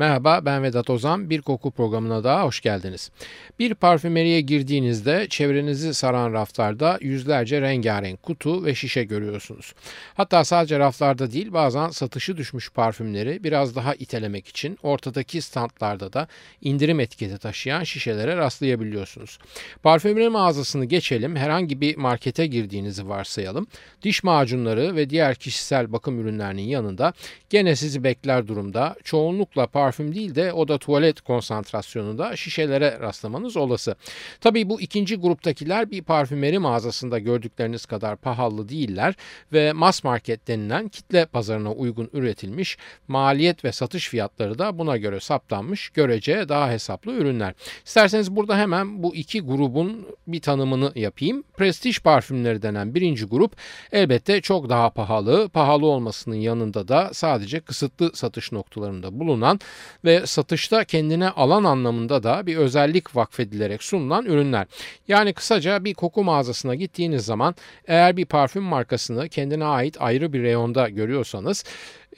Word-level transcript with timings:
Merhaba 0.00 0.40
ben 0.44 0.62
Vedat 0.62 0.90
Ozan. 0.90 1.30
Bir 1.30 1.42
koku 1.42 1.70
programına 1.70 2.24
daha 2.24 2.44
hoş 2.44 2.60
geldiniz. 2.60 3.10
Bir 3.58 3.74
parfümeriye 3.74 4.40
girdiğinizde 4.40 5.26
çevrenizi 5.28 5.94
saran 5.94 6.32
raflarda 6.32 6.98
yüzlerce 7.00 7.60
rengarenk 7.60 8.22
kutu 8.22 8.64
ve 8.64 8.74
şişe 8.74 9.04
görüyorsunuz. 9.04 9.74
Hatta 10.14 10.44
sadece 10.44 10.78
raflarda 10.78 11.32
değil 11.32 11.52
bazen 11.52 11.88
satışı 11.88 12.36
düşmüş 12.36 12.70
parfümleri 12.70 13.44
biraz 13.44 13.76
daha 13.76 13.94
itelemek 13.94 14.48
için 14.48 14.78
ortadaki 14.82 15.42
standlarda 15.42 16.12
da 16.12 16.28
indirim 16.60 17.00
etiketi 17.00 17.38
taşıyan 17.38 17.84
şişelere 17.84 18.36
rastlayabiliyorsunuz. 18.36 19.38
Parfümeri 19.82 20.28
mağazasını 20.28 20.84
geçelim. 20.84 21.36
Herhangi 21.36 21.80
bir 21.80 21.96
markete 21.96 22.46
girdiğinizi 22.46 23.08
varsayalım. 23.08 23.66
Diş 24.02 24.22
macunları 24.22 24.96
ve 24.96 25.10
diğer 25.10 25.34
kişisel 25.34 25.92
bakım 25.92 26.20
ürünlerinin 26.20 26.62
yanında 26.62 27.12
gene 27.50 27.76
sizi 27.76 28.04
bekler 28.04 28.48
durumda 28.48 28.96
çoğunlukla 29.04 29.66
parfüm 29.66 29.89
parfüm 29.90 30.14
değil 30.14 30.34
de 30.34 30.52
o 30.52 30.68
da 30.68 30.78
tuvalet 30.78 31.20
konsantrasyonunda 31.20 32.36
şişelere 32.36 33.00
rastlamanız 33.00 33.56
olası. 33.56 33.94
Tabii 34.40 34.68
bu 34.68 34.80
ikinci 34.80 35.16
gruptakiler 35.16 35.90
bir 35.90 36.02
parfümeri 36.02 36.58
mağazasında 36.58 37.18
gördükleriniz 37.18 37.86
kadar 37.86 38.16
pahalı 38.16 38.68
değiller 38.68 39.14
ve 39.52 39.72
mass 39.72 40.04
market 40.04 40.48
denilen 40.48 40.88
kitle 40.88 41.26
pazarına 41.26 41.72
uygun 41.72 42.10
üretilmiş 42.12 42.78
maliyet 43.08 43.64
ve 43.64 43.72
satış 43.72 44.08
fiyatları 44.08 44.58
da 44.58 44.78
buna 44.78 44.96
göre 44.96 45.20
saptanmış 45.20 45.88
görece 45.88 46.48
daha 46.48 46.70
hesaplı 46.70 47.12
ürünler. 47.12 47.54
İsterseniz 47.84 48.36
burada 48.36 48.58
hemen 48.58 49.02
bu 49.02 49.14
iki 49.14 49.40
grubun 49.40 50.06
bir 50.26 50.40
tanımını 50.40 50.92
yapayım. 50.94 51.42
Prestij 51.56 52.00
parfümleri 52.00 52.62
denen 52.62 52.94
birinci 52.94 53.24
grup 53.24 53.56
elbette 53.92 54.40
çok 54.40 54.68
daha 54.68 54.90
pahalı. 54.90 55.48
Pahalı 55.48 55.86
olmasının 55.86 56.36
yanında 56.36 56.88
da 56.88 57.10
sadece 57.12 57.60
kısıtlı 57.60 58.10
satış 58.14 58.52
noktalarında 58.52 59.20
bulunan 59.20 59.60
ve 60.04 60.26
satışta 60.26 60.84
kendine 60.84 61.28
alan 61.28 61.64
anlamında 61.64 62.22
da 62.22 62.46
bir 62.46 62.56
özellik 62.56 63.16
vakfedilerek 63.16 63.82
sunulan 63.82 64.26
ürünler. 64.26 64.66
Yani 65.08 65.32
kısaca 65.32 65.84
bir 65.84 65.94
koku 65.94 66.24
mağazasına 66.24 66.74
gittiğiniz 66.74 67.24
zaman 67.24 67.54
eğer 67.86 68.16
bir 68.16 68.24
parfüm 68.24 68.62
markasını 68.62 69.28
kendine 69.28 69.64
ait 69.64 69.96
ayrı 70.00 70.32
bir 70.32 70.42
reyonda 70.42 70.88
görüyorsanız 70.88 71.64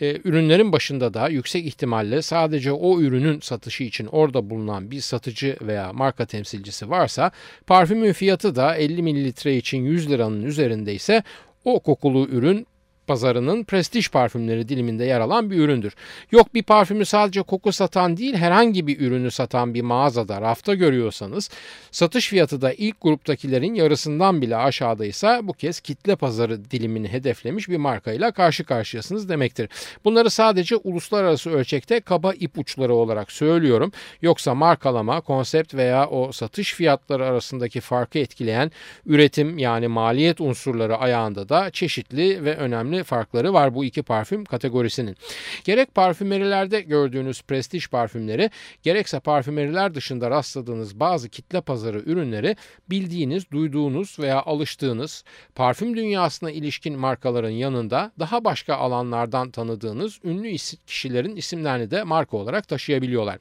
e, 0.00 0.20
ürünlerin 0.24 0.72
başında 0.72 1.14
da 1.14 1.28
yüksek 1.28 1.66
ihtimalle 1.66 2.22
sadece 2.22 2.72
o 2.72 3.00
ürünün 3.00 3.40
satışı 3.40 3.84
için 3.84 4.06
orada 4.06 4.50
bulunan 4.50 4.90
bir 4.90 5.00
satıcı 5.00 5.56
veya 5.62 5.92
marka 5.92 6.26
temsilcisi 6.26 6.90
varsa 6.90 7.30
parfümün 7.66 8.12
fiyatı 8.12 8.54
da 8.54 8.76
50 8.76 9.02
mililitre 9.02 9.56
için 9.56 9.78
100 9.78 10.10
liranın 10.10 10.42
üzerindeyse 10.42 11.22
o 11.64 11.80
kokulu 11.80 12.28
ürün 12.28 12.66
pazarının 13.06 13.64
prestij 13.64 14.08
parfümleri 14.08 14.68
diliminde 14.68 15.04
yer 15.04 15.20
alan 15.20 15.50
bir 15.50 15.58
üründür. 15.58 15.94
Yok 16.32 16.54
bir 16.54 16.62
parfümü 16.62 17.04
sadece 17.04 17.42
koku 17.42 17.72
satan 17.72 18.16
değil 18.16 18.34
herhangi 18.34 18.86
bir 18.86 19.00
ürünü 19.00 19.30
satan 19.30 19.74
bir 19.74 19.82
mağazada 19.82 20.40
rafta 20.40 20.74
görüyorsanız 20.74 21.50
satış 21.90 22.28
fiyatı 22.28 22.62
da 22.62 22.72
ilk 22.72 23.00
gruptakilerin 23.00 23.74
yarısından 23.74 24.42
bile 24.42 24.56
aşağıdaysa 24.56 25.40
bu 25.42 25.52
kez 25.52 25.80
kitle 25.80 26.16
pazarı 26.16 26.70
dilimini 26.70 27.08
hedeflemiş 27.08 27.68
bir 27.68 27.76
markayla 27.76 28.32
karşı 28.32 28.64
karşıyasınız 28.64 29.28
demektir. 29.28 29.68
Bunları 30.04 30.30
sadece 30.30 30.76
uluslararası 30.76 31.50
ölçekte 31.50 32.00
kaba 32.00 32.32
ipuçları 32.32 32.94
olarak 32.94 33.32
söylüyorum. 33.32 33.92
Yoksa 34.22 34.54
markalama, 34.54 35.20
konsept 35.20 35.74
veya 35.74 36.08
o 36.08 36.32
satış 36.32 36.74
fiyatları 36.74 37.26
arasındaki 37.26 37.80
farkı 37.80 38.18
etkileyen 38.18 38.70
üretim 39.06 39.58
yani 39.58 39.88
maliyet 39.88 40.40
unsurları 40.40 40.96
ayağında 40.96 41.48
da 41.48 41.70
çeşitli 41.70 42.44
ve 42.44 42.56
önemli 42.56 42.91
farkları 43.04 43.52
var 43.52 43.74
bu 43.74 43.84
iki 43.84 44.02
parfüm 44.02 44.44
kategorisinin. 44.44 45.16
Gerek 45.64 45.94
parfümerilerde 45.94 46.80
gördüğünüz 46.80 47.42
prestij 47.42 47.88
parfümleri 47.88 48.50
gerekse 48.82 49.20
parfümeriler 49.20 49.94
dışında 49.94 50.30
rastladığınız 50.30 51.00
bazı 51.00 51.28
kitle 51.28 51.60
pazarı 51.60 51.98
ürünleri 51.98 52.56
bildiğiniz, 52.90 53.50
duyduğunuz 53.50 54.18
veya 54.18 54.42
alıştığınız 54.42 55.24
parfüm 55.54 55.96
dünyasına 55.96 56.50
ilişkin 56.50 56.98
markaların 56.98 57.50
yanında 57.50 58.12
daha 58.18 58.44
başka 58.44 58.74
alanlardan 58.74 59.50
tanıdığınız 59.50 60.20
ünlü 60.24 60.56
kişilerin 60.86 61.36
isimlerini 61.36 61.90
de 61.90 62.02
marka 62.02 62.36
olarak 62.36 62.68
taşıyabiliyorlar. 62.68 63.38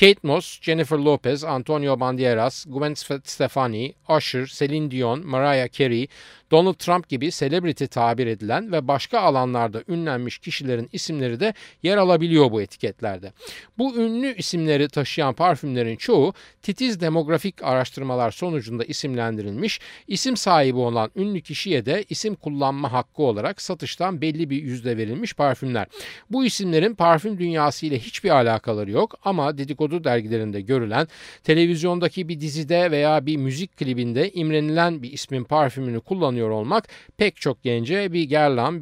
Kate 0.00 0.20
Moss, 0.22 0.60
Jennifer 0.62 0.98
Lopez, 0.98 1.44
Antonio 1.44 2.00
Banderas, 2.00 2.64
Gwen 2.68 2.94
Stefani, 3.24 3.94
Usher, 4.08 4.46
Celine 4.46 4.90
Dion, 4.90 5.26
Mariah 5.26 5.68
Carey, 5.72 6.08
Donald 6.50 6.74
Trump 6.74 7.08
gibi 7.08 7.30
celebrity 7.30 7.84
tabir 7.84 8.26
edilen 8.26 8.72
ve 8.72 8.88
başka 8.92 9.20
alanlarda 9.20 9.82
ünlenmiş 9.88 10.38
kişilerin 10.38 10.88
isimleri 10.92 11.40
de 11.40 11.54
yer 11.82 11.96
alabiliyor 11.96 12.50
bu 12.50 12.62
etiketlerde. 12.62 13.32
Bu 13.78 13.96
ünlü 13.96 14.34
isimleri 14.34 14.88
taşıyan 14.88 15.34
parfümlerin 15.34 15.96
çoğu 15.96 16.34
titiz 16.62 17.00
demografik 17.00 17.64
araştırmalar 17.64 18.30
sonucunda 18.30 18.84
isimlendirilmiş, 18.84 19.80
isim 20.08 20.36
sahibi 20.36 20.78
olan 20.78 21.10
ünlü 21.16 21.40
kişiye 21.40 21.86
de 21.86 22.04
isim 22.10 22.34
kullanma 22.34 22.92
hakkı 22.92 23.22
olarak 23.22 23.62
satıştan 23.62 24.20
belli 24.20 24.50
bir 24.50 24.62
yüzde 24.62 24.96
verilmiş 24.96 25.34
parfümler. 25.34 25.86
Bu 26.30 26.44
isimlerin 26.44 26.94
parfüm 26.94 27.38
dünyası 27.38 27.86
ile 27.86 27.98
hiçbir 27.98 28.30
alakaları 28.30 28.90
yok 28.90 29.14
ama 29.24 29.58
dedikodu 29.58 30.04
dergilerinde 30.04 30.60
görülen, 30.60 31.08
televizyondaki 31.44 32.28
bir 32.28 32.40
dizide 32.40 32.90
veya 32.90 33.26
bir 33.26 33.36
müzik 33.36 33.76
klibinde 33.76 34.30
imrenilen 34.30 35.02
bir 35.02 35.12
ismin 35.12 35.44
parfümünü 35.44 36.00
kullanıyor 36.00 36.50
olmak 36.50 36.88
pek 37.16 37.36
çok 37.36 37.62
gence 37.62 38.12
bir 38.12 38.24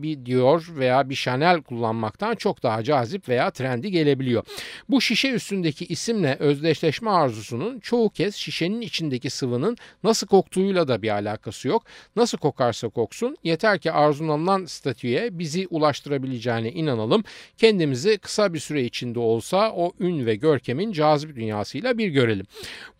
Bir 0.02 0.26
Dior 0.26 0.66
veya 0.70 1.10
bir 1.10 1.14
Chanel 1.14 1.62
kullanmaktan 1.62 2.34
çok 2.34 2.62
daha 2.62 2.82
cazip 2.82 3.28
veya 3.28 3.50
trendi 3.50 3.90
gelebiliyor. 3.90 4.44
Bu 4.88 5.00
şişe 5.00 5.30
üstündeki 5.30 5.86
isimle 5.86 6.36
özdeşleşme 6.38 7.10
arzusunun 7.10 7.80
çoğu 7.80 8.10
kez 8.10 8.34
şişenin 8.34 8.80
içindeki 8.80 9.30
sıvının 9.30 9.76
nasıl 10.04 10.26
koktuğuyla 10.26 10.88
da 10.88 11.02
bir 11.02 11.08
alakası 11.08 11.68
yok. 11.68 11.82
Nasıl 12.16 12.38
kokarsa 12.38 12.88
koksun 12.88 13.36
yeter 13.44 13.78
ki 13.78 13.92
arzulanan 13.92 14.64
statüye 14.64 15.38
bizi 15.38 15.66
ulaştırabileceğine 15.70 16.72
inanalım. 16.72 17.24
Kendimizi 17.58 18.18
kısa 18.18 18.54
bir 18.54 18.58
süre 18.58 18.84
içinde 18.84 19.18
olsa 19.18 19.72
o 19.72 19.92
ün 20.00 20.26
ve 20.26 20.34
görkemin 20.34 20.92
cazip 20.92 21.36
dünyasıyla 21.36 21.98
bir 21.98 22.08
görelim. 22.08 22.46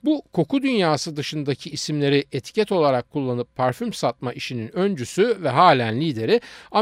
Bu 0.04 0.22
koku 0.32 0.62
dünyası 0.62 1.16
dışındaki 1.16 1.70
isimleri 1.70 2.24
etiket 2.32 2.72
olarak 2.72 3.10
kullanıp 3.10 3.56
parfüm 3.56 3.92
satma 3.92 4.32
işinin 4.32 4.76
öncüsü 4.76 5.42
ve 5.42 5.48
halen 5.48 6.00
lideri 6.00 6.40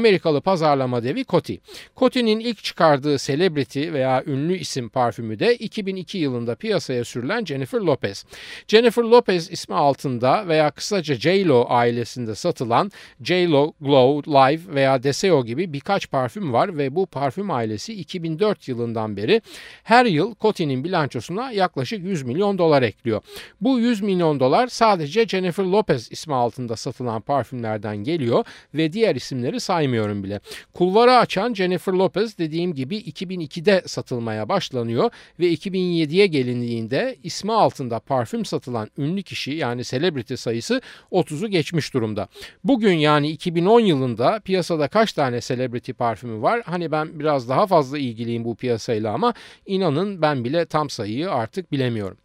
Amerikalı 0.09 0.41
pazarlama 0.41 1.03
devi 1.03 1.25
Coty. 1.25 1.55
Coty'nin 1.97 2.41
ilk 2.41 2.65
çıkardığı 2.65 3.19
celebrity 3.19 3.93
veya 3.93 4.23
ünlü 4.27 4.57
isim 4.57 4.89
parfümü 4.89 5.39
de 5.39 5.57
2002 5.57 6.19
yılında 6.19 6.55
piyasaya 6.55 7.05
sürülen 7.05 7.45
Jennifer 7.45 7.81
Lopez. 7.81 8.25
Jennifer 8.69 9.03
Lopez 9.03 9.51
ismi 9.51 9.75
altında 9.75 10.49
veya 10.49 10.71
kısaca 10.71 11.15
J.Lo 11.15 11.67
ailesinde 11.69 12.35
satılan 12.35 12.91
J.Lo 13.23 13.73
Glow, 13.81 14.31
Live 14.31 14.75
veya 14.75 15.03
Deseo 15.03 15.45
gibi 15.45 15.73
birkaç 15.73 16.11
parfüm 16.11 16.53
var 16.53 16.79
ve 16.79 16.95
bu 16.95 17.07
parfüm 17.07 17.51
ailesi 17.51 17.95
2004 17.95 18.69
yılından 18.69 19.17
beri 19.17 19.43
her 19.83 20.07
yıl 20.07 20.35
Coty'nin 20.41 20.85
bilançosuna 20.85 21.53
yaklaşık 21.53 22.05
100 22.05 22.23
milyon 22.23 22.59
dolar 22.59 22.83
ekliyor. 22.83 23.23
Bu 23.61 23.81
100 23.81 24.01
milyon 24.01 24.41
dolar 24.41 24.67
sadece 24.67 25.29
Jennifer 25.29 25.65
Lopez 25.65 26.13
ismi 26.13 26.35
altında 26.35 26.77
satılan 26.77 27.21
parfümlerden 27.21 27.97
geliyor 27.97 28.45
ve 28.75 28.93
diğer 28.93 29.17
isimleri 29.17 29.61
saymıyorum 29.99 30.25
bile. 30.25 30.41
Kulvarı 30.75 31.13
açan 31.17 31.55
Jennifer 31.55 31.93
Lopez 31.93 32.39
dediğim 32.39 32.75
gibi 32.75 32.97
2002'de 32.97 33.83
satılmaya 33.87 34.49
başlanıyor 34.49 35.11
ve 35.41 35.53
2007'ye 35.53 36.27
gelindiğinde 36.27 37.17
ismi 37.23 37.53
altında 37.53 37.99
parfüm 38.01 38.45
satılan 38.45 38.89
ünlü 38.99 39.23
kişi 39.23 39.53
yani 39.53 39.85
celebrity 39.85 40.35
sayısı 40.35 40.81
30'u 41.13 41.49
geçmiş 41.49 41.95
durumda. 41.95 42.29
Bugün 42.65 42.93
yani 42.93 43.31
2010 43.31 43.81
yılında 43.81 44.41
piyasada 44.41 44.89
kaç 44.89 45.13
tane 45.13 45.41
celebrity 45.41 45.93
parfümü 45.93 46.43
var? 46.43 46.63
Hani 46.65 46.91
ben 46.91 47.21
biraz 47.21 47.49
daha 47.49 47.67
fazla 47.67 47.99
ilgiliyim 47.99 48.45
bu 48.45 48.55
piyasayla 48.55 49.13
ama 49.15 49.35
inanın 49.67 50.23
ben 50.23 50.45
bile 50.45 50.67
tam 50.67 50.91
sayıyı 50.91 51.31
artık 51.31 51.73
bilemiyorum. 51.73 52.17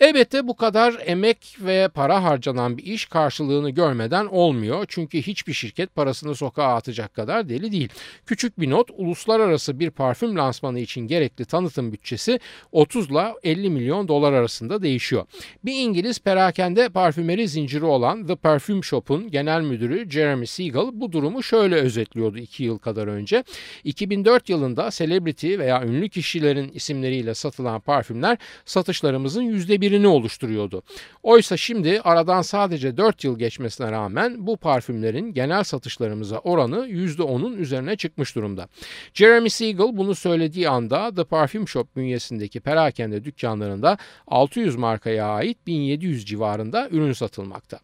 Elbette 0.00 0.48
bu 0.48 0.56
kadar 0.56 0.94
emek 1.06 1.56
ve 1.60 1.88
para 1.94 2.22
harcanan 2.22 2.78
bir 2.78 2.84
iş 2.84 3.06
karşılığını 3.06 3.70
görmeden 3.70 4.26
olmuyor. 4.26 4.84
Çünkü 4.88 5.22
hiçbir 5.22 5.52
şirket 5.52 5.94
parasını 5.94 6.34
sokağa 6.34 6.74
atacak 6.74 7.09
olacak 7.10 7.14
kadar 7.14 7.48
deli 7.48 7.72
değil. 7.72 7.88
Küçük 8.26 8.60
bir 8.60 8.70
not 8.70 8.90
uluslararası 8.96 9.78
bir 9.78 9.90
parfüm 9.90 10.36
lansmanı 10.36 10.80
için 10.80 11.06
gerekli 11.06 11.44
tanıtım 11.44 11.92
bütçesi 11.92 12.40
30 12.72 13.10
ile 13.10 13.34
50 13.42 13.70
milyon 13.70 14.08
dolar 14.08 14.32
arasında 14.32 14.78
değişiyor. 14.82 15.26
Bir 15.64 15.72
İngiliz 15.72 16.18
perakende 16.18 16.88
parfümeri 16.88 17.48
zinciri 17.48 17.84
olan 17.84 18.26
The 18.26 18.36
Perfume 18.36 18.82
Shop'un 18.82 19.30
genel 19.30 19.60
müdürü 19.62 20.10
Jeremy 20.10 20.46
Siegel 20.46 20.90
bu 20.92 21.12
durumu 21.12 21.42
şöyle 21.42 21.74
özetliyordu 21.74 22.38
2 22.38 22.64
yıl 22.64 22.78
kadar 22.78 23.06
önce. 23.06 23.44
2004 23.84 24.48
yılında 24.48 24.90
celebrity 24.90 25.58
veya 25.58 25.82
ünlü 25.84 26.08
kişilerin 26.08 26.68
isimleriyle 26.74 27.34
satılan 27.34 27.80
parfümler 27.80 28.38
satışlarımızın 28.64 29.42
%1'ini 29.42 30.06
oluşturuyordu. 30.06 30.82
Oysa 31.22 31.56
şimdi 31.56 32.00
aradan 32.00 32.42
sadece 32.42 32.96
4 32.96 33.24
yıl 33.24 33.38
geçmesine 33.38 33.92
rağmen 33.92 34.46
bu 34.46 34.56
parfümlerin 34.56 35.32
genel 35.34 35.64
satışlarımıza 35.64 36.38
oranı 36.38 36.88
%10'un 37.00 37.56
üzerine 37.56 37.96
çıkmış 37.96 38.36
durumda. 38.36 38.68
Jeremy 39.14 39.50
Siegel 39.50 39.96
bunu 39.96 40.14
söylediği 40.14 40.68
anda 40.68 41.14
The 41.14 41.24
Parfum 41.24 41.68
Shop 41.68 41.96
bünyesindeki 41.96 42.60
perakende 42.60 43.24
dükkanlarında 43.24 43.98
600 44.26 44.76
markaya 44.76 45.26
ait 45.26 45.66
1700 45.66 46.26
civarında 46.26 46.88
ürün 46.90 47.12
satılmakta. 47.12 47.80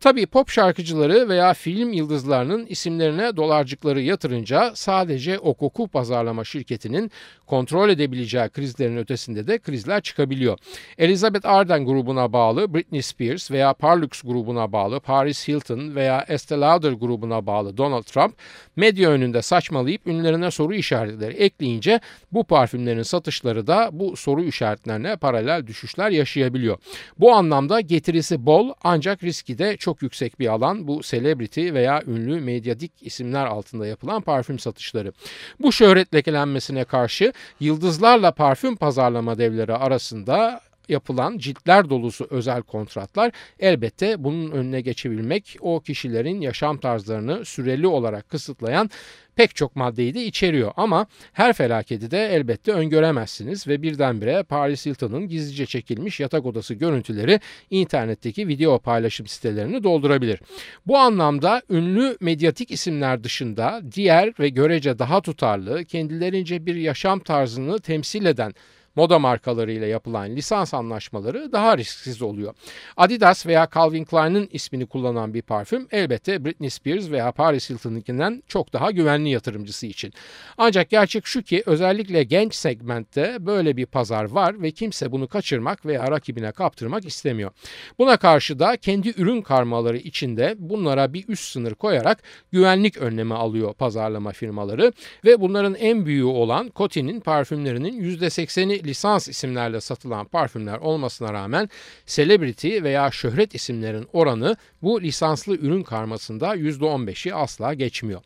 Tabii 0.00 0.26
pop 0.26 0.48
şarkıcıları 0.48 1.28
veya 1.28 1.54
film 1.54 1.92
yıldızlarının 1.92 2.66
isimlerine 2.66 3.36
dolarcıkları 3.36 4.00
yatırınca 4.00 4.72
sadece 4.74 5.38
o 5.38 5.54
koku 5.54 5.88
pazarlama 5.88 6.44
şirketinin 6.44 7.10
kontrol 7.46 7.88
edebileceği 7.88 8.48
krizlerin 8.48 8.96
ötesinde 8.96 9.46
de 9.46 9.58
krizler 9.58 10.00
çıkabiliyor. 10.00 10.58
Elizabeth 10.98 11.46
Arden 11.46 11.86
grubuna 11.86 12.32
bağlı 12.32 12.74
Britney 12.74 13.02
Spears 13.02 13.50
veya 13.50 13.72
Parlux 13.72 14.22
grubuna 14.22 14.72
bağlı 14.72 15.00
Paris 15.00 15.48
Hilton 15.48 15.94
veya 15.94 16.24
Estee 16.28 16.60
Lauder 16.60 16.92
grubuna 16.92 17.46
bağlı 17.46 17.76
Donald 17.76 18.02
Trump 18.02 18.34
medya 18.76 19.10
önünde 19.10 19.42
saçmalayıp 19.42 20.06
ünlerine 20.06 20.50
soru 20.50 20.74
işaretleri 20.74 21.32
ekleyince 21.32 22.00
bu 22.32 22.44
parfümlerin 22.44 23.02
satışları 23.02 23.66
da 23.66 23.88
bu 23.92 24.16
soru 24.16 24.42
işaretlerine 24.44 25.16
paralel 25.16 25.66
düşüşler 25.66 26.10
yaşayabiliyor. 26.10 26.78
Bu 27.18 27.32
anlamda 27.32 27.80
getirisi 27.80 28.46
bol 28.46 28.72
ancak 28.82 29.24
riski 29.24 29.58
de 29.58 29.76
çok 29.76 30.02
yüksek 30.02 30.40
bir 30.40 30.46
alan 30.46 30.88
bu 30.88 31.00
celebrity 31.02 31.72
veya 31.72 32.02
ünlü 32.06 32.40
medyatik 32.40 32.92
isimler 33.00 33.46
altında 33.46 33.86
yapılan 33.86 34.20
parfüm 34.20 34.58
satışları. 34.58 35.12
Bu 35.60 35.72
şöhret 35.72 36.14
lekelenmesine 36.14 36.84
karşı 36.84 37.32
yıldızlarla 37.60 38.32
parfüm 38.32 38.76
pazarlama 38.76 39.38
devleri 39.38 39.74
arasında 39.74 40.60
yapılan 40.88 41.38
ciltler 41.38 41.90
dolusu 41.90 42.26
özel 42.30 42.62
kontratlar 42.62 43.32
elbette 43.60 44.24
bunun 44.24 44.50
önüne 44.50 44.80
geçebilmek 44.80 45.56
o 45.60 45.80
kişilerin 45.80 46.40
yaşam 46.40 46.78
tarzlarını 46.78 47.44
süreli 47.44 47.86
olarak 47.86 48.28
kısıtlayan 48.28 48.90
pek 49.36 49.56
çok 49.56 49.76
maddeyi 49.76 50.14
de 50.14 50.24
içeriyor 50.24 50.72
ama 50.76 51.06
her 51.32 51.52
felaketi 51.52 52.10
de 52.10 52.26
elbette 52.26 52.72
öngöremezsiniz 52.72 53.68
ve 53.68 53.82
birdenbire 53.82 54.42
Paris 54.42 54.86
Hilton'ın 54.86 55.28
gizlice 55.28 55.66
çekilmiş 55.66 56.20
yatak 56.20 56.46
odası 56.46 56.74
görüntüleri 56.74 57.40
internetteki 57.70 58.48
video 58.48 58.78
paylaşım 58.78 59.26
sitelerini 59.26 59.84
doldurabilir. 59.84 60.40
Bu 60.86 60.98
anlamda 60.98 61.62
ünlü 61.70 62.16
medyatik 62.20 62.70
isimler 62.70 63.24
dışında 63.24 63.80
diğer 63.92 64.32
ve 64.40 64.48
görece 64.48 64.98
daha 64.98 65.20
tutarlı, 65.20 65.84
kendilerince 65.84 66.66
bir 66.66 66.74
yaşam 66.74 67.18
tarzını 67.20 67.80
temsil 67.80 68.24
eden 68.24 68.54
moda 68.96 69.18
markalarıyla 69.18 69.86
yapılan 69.86 70.36
lisans 70.36 70.74
anlaşmaları 70.74 71.52
daha 71.52 71.78
risksiz 71.78 72.22
oluyor. 72.22 72.54
Adidas 72.96 73.46
veya 73.46 73.68
Calvin 73.74 74.04
Klein'in 74.04 74.48
ismini 74.52 74.86
kullanan 74.86 75.34
bir 75.34 75.42
parfüm 75.42 75.88
elbette 75.90 76.44
Britney 76.44 76.70
Spears 76.70 77.10
veya 77.10 77.32
Paris 77.32 77.70
Hilton'ınkinden 77.70 78.42
çok 78.48 78.72
daha 78.72 78.90
güvenli 78.90 79.28
yatırımcısı 79.28 79.86
için. 79.86 80.12
Ancak 80.58 80.90
gerçek 80.90 81.26
şu 81.26 81.42
ki 81.42 81.62
özellikle 81.66 82.22
genç 82.24 82.54
segmentte 82.54 83.36
böyle 83.40 83.76
bir 83.76 83.86
pazar 83.86 84.24
var 84.24 84.62
ve 84.62 84.70
kimse 84.70 85.12
bunu 85.12 85.28
kaçırmak 85.28 85.86
veya 85.86 86.10
rakibine 86.10 86.52
kaptırmak 86.52 87.04
istemiyor. 87.04 87.50
Buna 87.98 88.16
karşı 88.16 88.58
da 88.58 88.76
kendi 88.76 89.08
ürün 89.08 89.42
karmaları 89.42 89.96
içinde 89.96 90.54
bunlara 90.58 91.12
bir 91.12 91.24
üst 91.28 91.52
sınır 91.52 91.74
koyarak 91.74 92.22
güvenlik 92.52 92.96
önlemi 92.96 93.34
alıyor 93.34 93.74
pazarlama 93.74 94.32
firmaları 94.32 94.92
ve 95.24 95.40
bunların 95.40 95.74
en 95.74 96.06
büyüğü 96.06 96.24
olan 96.24 96.72
Coty'nin 96.76 97.20
parfümlerinin 97.20 98.16
%80'i 98.16 98.85
lisans 98.86 99.28
isimlerle 99.28 99.80
satılan 99.80 100.26
parfümler 100.26 100.78
olmasına 100.78 101.32
rağmen 101.32 101.68
celebrity 102.06 102.82
veya 102.82 103.10
şöhret 103.10 103.54
isimlerin 103.54 104.08
oranı 104.12 104.56
bu 104.82 105.02
lisanslı 105.02 105.56
ürün 105.56 105.82
karmasında 105.82 106.56
%15'i 106.56 107.34
asla 107.34 107.74
geçmiyor. 107.74 108.20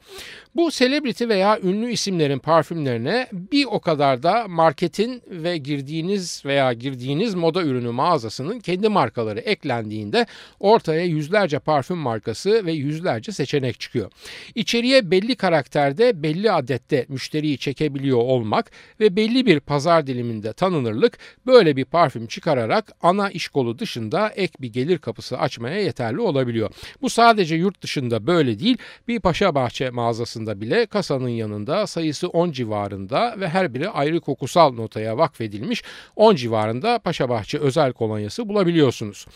Bu 0.54 0.70
celebrity 0.70 1.28
veya 1.28 1.60
ünlü 1.60 1.92
isimlerin 1.92 2.38
parfümlerine 2.38 3.28
bir 3.32 3.64
o 3.64 3.80
kadar 3.80 4.22
da 4.22 4.48
marketin 4.48 5.22
ve 5.26 5.56
girdiğiniz 5.56 6.42
veya 6.44 6.72
girdiğiniz 6.72 7.34
moda 7.34 7.62
ürünü 7.62 7.90
mağazasının 7.90 8.60
kendi 8.60 8.88
markaları 8.88 9.40
eklendiğinde 9.40 10.26
ortaya 10.60 11.04
yüzlerce 11.04 11.58
parfüm 11.58 11.96
markası 11.96 12.66
ve 12.66 12.72
yüzlerce 12.72 13.32
seçenek 13.32 13.80
çıkıyor. 13.80 14.10
İçeriye 14.54 15.10
belli 15.10 15.36
karakterde 15.36 16.22
belli 16.22 16.52
adette 16.52 17.06
müşteriyi 17.08 17.58
çekebiliyor 17.58 18.18
olmak 18.18 18.70
ve 19.00 19.16
belli 19.16 19.46
bir 19.46 19.60
pazar 19.60 20.06
diliminde 20.06 20.50
de 20.50 20.55
tanınırlık 20.55 21.19
böyle 21.47 21.76
bir 21.76 21.85
parfüm 21.85 22.26
çıkararak 22.26 22.93
ana 23.02 23.31
iş 23.31 23.49
kolu 23.49 23.79
dışında 23.79 24.29
ek 24.29 24.52
bir 24.61 24.73
gelir 24.73 24.99
kapısı 24.99 25.38
açmaya 25.38 25.81
yeterli 25.81 26.20
olabiliyor. 26.20 26.70
Bu 27.02 27.11
sadece 27.11 27.55
yurt 27.55 27.82
dışında 27.82 28.26
böyle 28.26 28.58
değil 28.58 28.79
bir 29.08 29.20
paşa 29.20 29.55
bahçe 29.55 29.91
mağazasında 29.91 30.61
bile 30.61 30.87
kasanın 30.87 31.29
yanında 31.29 31.87
sayısı 31.87 32.29
10 32.29 32.52
civarında 32.52 33.35
ve 33.41 33.49
her 33.49 33.75
biri 33.75 33.88
ayrı 33.88 34.20
kokusal 34.20 34.73
notaya 34.73 35.19
vakfedilmiş 35.19 35.82
10 36.17 36.35
civarında 36.35 36.99
paşa 36.99 37.29
bahçe 37.29 37.58
özel 37.58 37.93
kolonyası 37.93 38.49
bulabiliyorsunuz. 38.49 39.26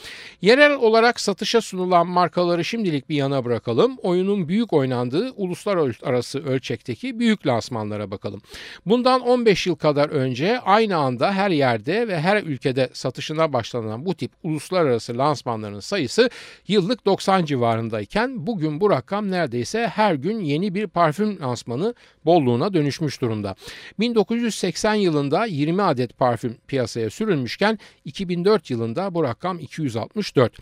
Yerel 0.43 0.73
olarak 0.75 1.21
satışa 1.21 1.61
sunulan 1.61 2.07
markaları 2.07 2.65
şimdilik 2.65 3.09
bir 3.09 3.17
yana 3.17 3.45
bırakalım. 3.45 3.97
Oyunun 4.03 4.49
büyük 4.49 4.73
oynandığı 4.73 5.33
uluslararası 5.37 6.45
ölçekteki 6.45 7.19
büyük 7.19 7.47
lansmanlara 7.47 8.11
bakalım. 8.11 8.43
Bundan 8.87 9.21
15 9.21 9.67
yıl 9.67 9.77
kadar 9.77 10.09
önce 10.09 10.61
aynı 10.61 10.97
anda 11.05 11.33
her 11.33 11.51
yerde 11.51 12.09
ve 12.09 12.21
her 12.21 12.43
ülkede 12.43 12.91
satışına 12.93 13.53
başlanan 13.53 14.06
bu 14.06 14.15
tip 14.15 14.31
uluslararası 14.43 15.19
lansmanların 15.19 15.81
sayısı 15.81 16.31
yıllık 16.69 17.06
90 17.06 17.45
civarındayken 17.45 18.47
bugün 18.47 18.81
bu 18.81 18.91
rakam 18.91 19.31
neredeyse 19.31 19.87
her 19.87 20.15
gün 20.15 20.41
yeni 20.41 20.75
bir 20.75 20.87
parfüm 20.87 21.41
lansmanı 21.41 21.95
bolluğuna 22.25 22.75
dönüşmüş 22.75 23.21
durumda. 23.21 23.55
1980 23.99 24.95
yılında 24.95 25.45
20 25.45 25.83
adet 25.83 26.19
parfüm 26.19 26.56
piyasaya 26.67 27.11
sürülmüşken 27.11 27.79
2004 28.05 28.70
yılında 28.70 29.15
bu 29.15 29.23
rakam 29.23 29.58
264. 29.58 30.53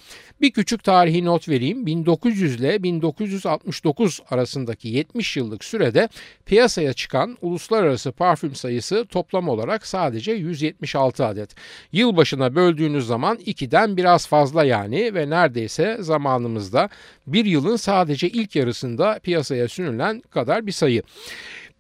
Bir 0.41 0.51
küçük 0.51 0.85
tarihi 0.85 1.25
not 1.25 1.49
vereyim. 1.49 1.87
1900 1.87 2.61
ile 2.61 2.83
1969 2.83 4.21
arasındaki 4.31 4.89
70 4.89 5.37
yıllık 5.37 5.65
sürede 5.65 6.09
piyasaya 6.47 6.93
çıkan 6.93 7.39
uluslararası 7.43 8.13
parfüm 8.13 8.55
sayısı 8.55 9.07
toplam 9.07 9.49
olarak 9.49 9.87
sadece 9.87 10.22
sadece 10.23 10.33
176 10.33 11.27
adet. 11.27 11.51
Yılbaşına 11.93 12.55
böldüğünüz 12.55 13.07
zaman 13.07 13.37
2'den 13.37 13.97
biraz 13.97 14.27
fazla 14.27 14.65
yani 14.65 15.15
ve 15.15 15.31
neredeyse 15.31 15.97
zamanımızda 16.01 16.89
bir 17.27 17.45
yılın 17.45 17.77
sadece 17.77 18.29
ilk 18.29 18.57
yarısında 18.57 19.21
piyasaya 19.23 19.69
sürülen 19.69 20.23
kadar 20.31 20.67
bir 20.67 20.73
sayı. 20.73 21.03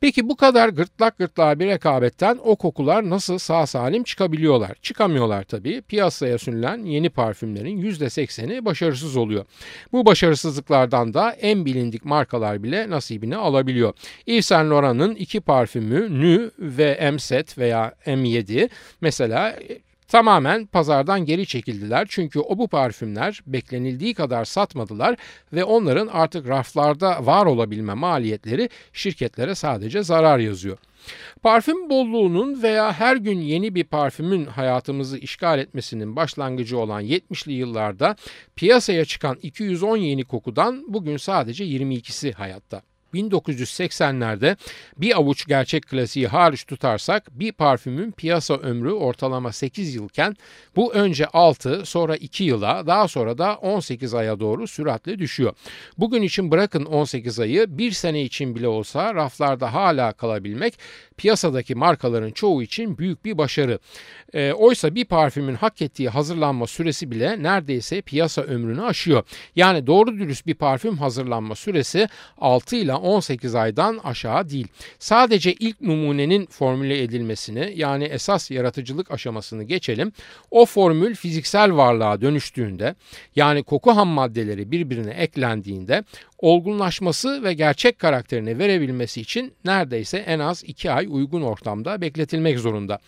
Peki 0.03 0.29
bu 0.29 0.37
kadar 0.37 0.69
gırtlak 0.69 1.19
gırtlağa 1.19 1.59
bir 1.59 1.67
rekabetten 1.67 2.39
o 2.45 2.57
kokular 2.57 3.11
nasıl 3.11 3.39
sağ 3.39 3.67
salim 3.67 4.03
çıkabiliyorlar? 4.03 4.75
Çıkamıyorlar 4.83 5.43
tabii. 5.43 5.83
Piyasaya 5.83 6.39
sürülen 6.39 6.85
yeni 6.85 7.11
parfümlerin 7.11 7.83
%80'i 7.83 8.65
başarısız 8.65 9.17
oluyor. 9.17 9.45
Bu 9.93 10.07
başarısızlıklardan 10.07 11.15
da 11.15 11.31
en 11.31 11.65
bilindik 11.65 12.05
markalar 12.05 12.63
bile 12.63 12.91
nasibini 12.91 13.37
alabiliyor. 13.37 13.93
Yves 14.27 14.47
Saint 14.47 14.71
Laurent'ın 14.71 15.15
iki 15.15 15.41
parfümü 15.41 16.21
Nü 16.21 16.51
ve 16.59 17.11
M-Set 17.13 17.59
veya 17.59 17.95
M7 18.07 18.69
mesela 19.01 19.57
tamamen 20.13 20.67
pazardan 20.67 21.25
geri 21.25 21.47
çekildiler. 21.47 22.07
Çünkü 22.11 22.41
o 22.41 22.59
bu 22.59 22.69
parfümler 22.69 23.41
beklenildiği 23.47 24.15
kadar 24.15 24.45
satmadılar 24.45 25.17
ve 25.53 25.65
onların 25.65 26.07
artık 26.07 26.49
raflarda 26.49 27.27
var 27.27 27.47
olabilme 27.47 27.95
maliyetleri 27.95 28.69
şirketlere 28.93 29.55
sadece 29.55 30.03
zarar 30.03 30.39
yazıyor. 30.39 30.79
Parfüm 31.43 31.91
bolluğunun 31.91 32.63
veya 32.63 32.93
her 32.93 33.17
gün 33.17 33.39
yeni 33.39 33.75
bir 33.75 33.85
parfümün 33.85 34.47
hayatımızı 34.47 35.19
işgal 35.19 35.59
etmesinin 35.59 36.17
başlangıcı 36.17 36.79
olan 36.79 37.05
70'li 37.05 37.53
yıllarda 37.53 38.17
piyasaya 38.57 39.05
çıkan 39.05 39.39
210 39.43 39.97
yeni 39.97 40.25
kokudan 40.25 40.85
bugün 40.89 41.17
sadece 41.17 41.65
22'si 41.65 42.33
hayatta. 42.33 42.83
1980'lerde 43.15 44.57
bir 44.97 45.17
avuç 45.17 45.47
gerçek 45.47 45.87
klasiği 45.87 46.27
hariç 46.27 46.65
tutarsak 46.65 47.39
bir 47.39 47.53
parfümün 47.53 48.13
piyasa 48.13 48.55
ömrü 48.55 48.93
ortalama 48.93 49.53
8 49.53 49.95
yılken 49.95 50.37
bu 50.77 50.95
önce 50.95 51.27
6 51.27 51.87
sonra 51.87 52.17
2 52.17 52.45
yıla 52.45 52.87
daha 52.87 53.09
sonra 53.09 53.39
da 53.39 53.57
18 53.57 54.15
aya 54.15 54.41
doğru 54.41 54.67
süratle 54.67 55.19
düşüyor. 55.19 55.53
Bugün 55.99 56.23
için 56.23 56.51
bırakın 56.51 56.85
18 56.85 57.41
ayı 57.41 57.79
bir 57.79 57.91
sene 57.91 58.23
için 58.23 58.55
bile 58.55 58.69
olsa 58.69 59.15
raflarda 59.15 59.75
hala 59.75 60.13
kalabilmek 60.13 60.79
piyasadaki 61.17 61.75
markaların 61.75 62.31
çoğu 62.31 62.63
için 62.63 62.99
büyük 62.99 63.25
bir 63.25 63.39
başarı. 63.39 63.79
E, 64.35 64.53
oysa 64.53 64.95
bir 64.95 65.05
parfümün 65.05 65.55
hak 65.55 65.83
ettiği 65.83 66.09
hazırlanma 66.09 66.67
süresi 66.67 67.11
bile 67.11 67.43
neredeyse 67.43 68.03
piyasa 68.03 68.43
ömrünü 68.43 68.83
aşıyor. 68.83 69.23
Yani 69.57 69.87
doğru 69.87 70.19
dürüst 70.19 70.47
bir 70.47 70.55
parfüm 70.55 70.99
hazırlanma 70.99 71.55
süresi 71.55 72.09
6 72.39 72.77
ile 72.77 72.93
18 73.03 73.55
aydan 73.55 74.01
aşağı 74.05 74.49
değil. 74.49 74.67
Sadece 74.99 75.53
ilk 75.53 75.81
numunenin 75.81 76.47
formüle 76.47 77.03
edilmesini 77.03 77.73
yani 77.77 78.05
esas 78.05 78.51
yaratıcılık 78.51 79.11
aşamasını 79.11 79.63
geçelim. 79.63 80.13
O 80.51 80.67
formül 80.67 81.15
fiziksel 81.15 81.77
varlığa 81.77 82.21
dönüştüğünde 82.21 82.95
yani 83.37 83.63
koku 83.63 83.97
ham 83.97 84.09
maddeleri 84.09 84.71
birbirine 84.71 85.11
eklendiğinde 85.11 86.05
olgunlaşması 86.43 87.43
ve 87.43 87.55
gerçek 87.55 87.99
karakterini 87.99 88.59
verebilmesi 88.59 89.21
için 89.21 89.53
neredeyse 89.65 90.19
en 90.19 90.39
az 90.39 90.65
2 90.67 90.91
ay 90.91 91.07
uygun 91.11 91.43
ortamda 91.43 92.01
bekletilmek 92.01 92.59
zorunda. 92.59 92.99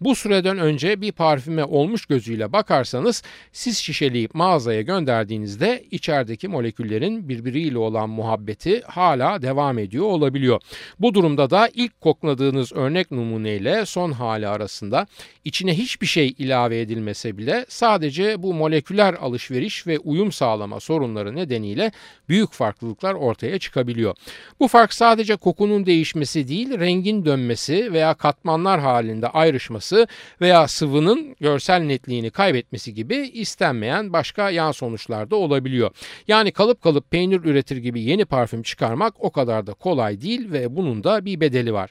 Bu 0.00 0.14
süreden 0.14 0.58
önce 0.58 1.00
bir 1.00 1.12
parfüme 1.12 1.64
olmuş 1.64 2.06
gözüyle 2.06 2.52
bakarsanız 2.52 3.22
siz 3.52 3.78
şişeleyip 3.78 4.34
mağazaya 4.34 4.82
gönderdiğinizde 4.82 5.84
içerideki 5.90 6.48
moleküllerin 6.48 7.28
birbiriyle 7.28 7.78
olan 7.78 8.10
muhabbeti 8.10 8.82
hala 8.82 9.42
devam 9.42 9.78
ediyor 9.78 10.04
olabiliyor. 10.04 10.60
Bu 10.98 11.14
durumda 11.14 11.50
da 11.50 11.68
ilk 11.74 12.00
kokladığınız 12.00 12.72
örnek 12.72 13.10
numuneyle 13.10 13.86
son 13.86 14.12
hali 14.12 14.48
arasında 14.48 15.06
içine 15.44 15.78
hiçbir 15.78 16.06
şey 16.06 16.34
ilave 16.38 16.80
edilmese 16.80 17.38
bile 17.38 17.66
sadece 17.68 18.42
bu 18.42 18.54
moleküler 18.54 19.14
alışveriş 19.14 19.86
ve 19.86 19.98
uyum 19.98 20.32
sağlama 20.32 20.80
sorunları 20.80 21.36
nedeniyle 21.36 21.92
büyük 22.28 22.52
farklılıklar 22.84 23.14
ortaya 23.14 23.58
çıkabiliyor. 23.58 24.14
Bu 24.60 24.68
fark 24.68 24.94
sadece 24.94 25.36
kokunun 25.36 25.86
değişmesi 25.86 26.48
değil, 26.48 26.78
rengin 26.78 27.24
dönmesi 27.24 27.92
veya 27.92 28.14
katmanlar 28.14 28.80
halinde 28.80 29.28
ayrışması 29.28 30.06
veya 30.40 30.68
sıvının 30.68 31.36
görsel 31.40 31.80
netliğini 31.80 32.30
kaybetmesi 32.30 32.94
gibi 32.94 33.16
istenmeyen 33.16 34.12
başka 34.12 34.50
yan 34.50 34.72
sonuçlar 34.72 35.30
da 35.30 35.36
olabiliyor. 35.36 35.90
Yani 36.28 36.52
kalıp 36.52 36.82
kalıp 36.82 37.10
peynir 37.10 37.44
üretir 37.44 37.76
gibi 37.76 38.02
yeni 38.02 38.24
parfüm 38.24 38.62
çıkarmak 38.62 39.14
o 39.18 39.30
kadar 39.30 39.66
da 39.66 39.74
kolay 39.74 40.20
değil 40.20 40.52
ve 40.52 40.76
bunun 40.76 41.04
da 41.04 41.24
bir 41.24 41.40
bedeli 41.40 41.72
var. 41.72 41.90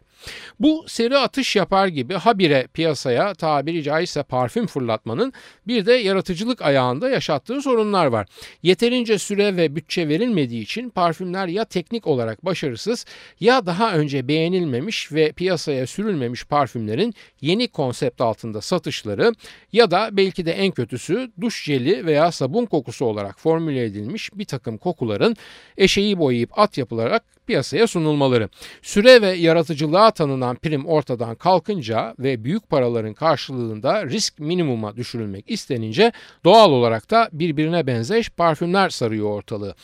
Bu 0.60 0.86
seri 0.88 1.18
atış 1.18 1.56
yapar 1.56 1.88
gibi 1.88 2.14
habire 2.14 2.68
piyasaya 2.74 3.34
tabiri 3.34 3.84
caizse 3.84 4.24
parfüm 4.24 4.68
fırlatmanın 4.68 5.34
bir 5.68 5.86
de 5.86 5.94
yaratıcılık 5.94 6.62
ayağında 6.62 7.10
yaşattığı 7.10 7.62
sorunlar 7.62 8.06
var. 8.06 8.28
Yeterince 8.64 9.18
süre 9.18 9.58
ve 9.58 9.76
bütçe 9.76 10.08
verilmediği 10.08 10.62
için 10.62 10.83
parfümler 10.90 11.48
ya 11.48 11.66
teknik 11.66 12.08
olarak 12.08 12.46
başarısız 12.46 13.06
ya 13.40 13.66
daha 13.66 13.94
önce 13.94 14.28
beğenilmemiş 14.28 15.12
ve 15.12 15.32
piyasaya 15.32 15.88
sürülmemiş 15.88 16.46
parfümlerin 16.46 17.13
yeni 17.42 17.68
konsept 17.68 18.22
altında 18.22 18.62
satışları 18.62 19.34
ya 19.72 19.92
da 19.92 20.10
belki 20.12 20.46
de 20.46 20.52
en 20.52 20.72
kötüsü 20.72 21.32
duş 21.42 21.63
jeli 21.63 22.06
veya 22.06 22.32
sabun 22.32 22.66
kokusu 22.66 23.06
olarak 23.06 23.40
formüle 23.40 23.84
edilmiş 23.84 24.30
bir 24.34 24.46
takım 24.46 24.78
kokuların 24.78 25.36
eşeği 25.78 26.20
boyayıp 26.20 26.60
at 26.60 26.78
yapılarak 26.78 27.24
piyasaya 27.48 27.88
sunulmaları. 27.88 28.50
Süre 28.82 29.22
ve 29.22 29.28
yaratıcılığa 29.28 30.12
tanınan 30.12 30.56
prim 30.56 30.86
ortadan 30.86 31.36
kalkınca 31.36 32.16
ve 32.20 32.44
büyük 32.44 32.70
paraların 32.70 33.13
karşılığında 33.13 34.06
risk 34.06 34.40
minimuma 34.40 34.96
düşürülmek 34.96 35.52
istenince 35.52 36.12
doğal 36.44 36.72
olarak 36.72 37.12
da 37.12 37.30
birbirine 37.32 37.88
benzeş 37.88 38.30
parfümler 38.30 38.90
sarıyor 38.90 39.30
ortalığı 39.30 39.75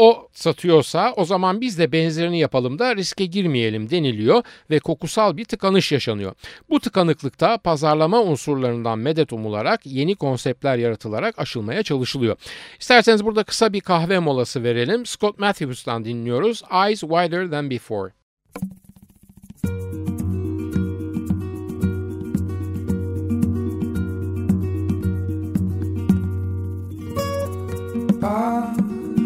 o 0.00 0.28
satıyorsa 0.32 1.12
o 1.16 1.24
zaman 1.24 1.60
biz 1.60 1.78
de 1.78 1.92
benzerini 1.92 2.38
yapalım 2.38 2.78
da 2.78 2.96
riske 2.96 3.26
girmeyelim 3.26 3.90
deniliyor 3.90 4.42
ve 4.70 4.78
kokusal 4.78 5.36
bir 5.36 5.44
tıkanış 5.44 5.92
yaşanıyor. 5.92 6.34
Bu 6.70 6.80
tıkanıklıkta 6.80 7.58
pazarlama 7.58 8.22
unsurlarından 8.22 8.98
medet 8.98 9.32
umularak 9.32 9.86
yeni 9.86 10.14
konseptler 10.14 10.76
yaratılarak 10.76 11.38
aşılmaya 11.38 11.82
çalışılıyor. 11.82 12.36
İsterseniz 12.80 13.24
burada 13.24 13.44
kısa 13.44 13.72
bir 13.72 13.80
kahve 13.80 14.18
molası 14.18 14.62
verelim. 14.62 15.06
Scott 15.06 15.38
Matthews'tan 15.38 16.04
dinliyoruz. 16.04 16.62
Eyes 16.86 17.00
Wider 17.00 17.50
Than 17.50 17.70
Before. 17.70 18.12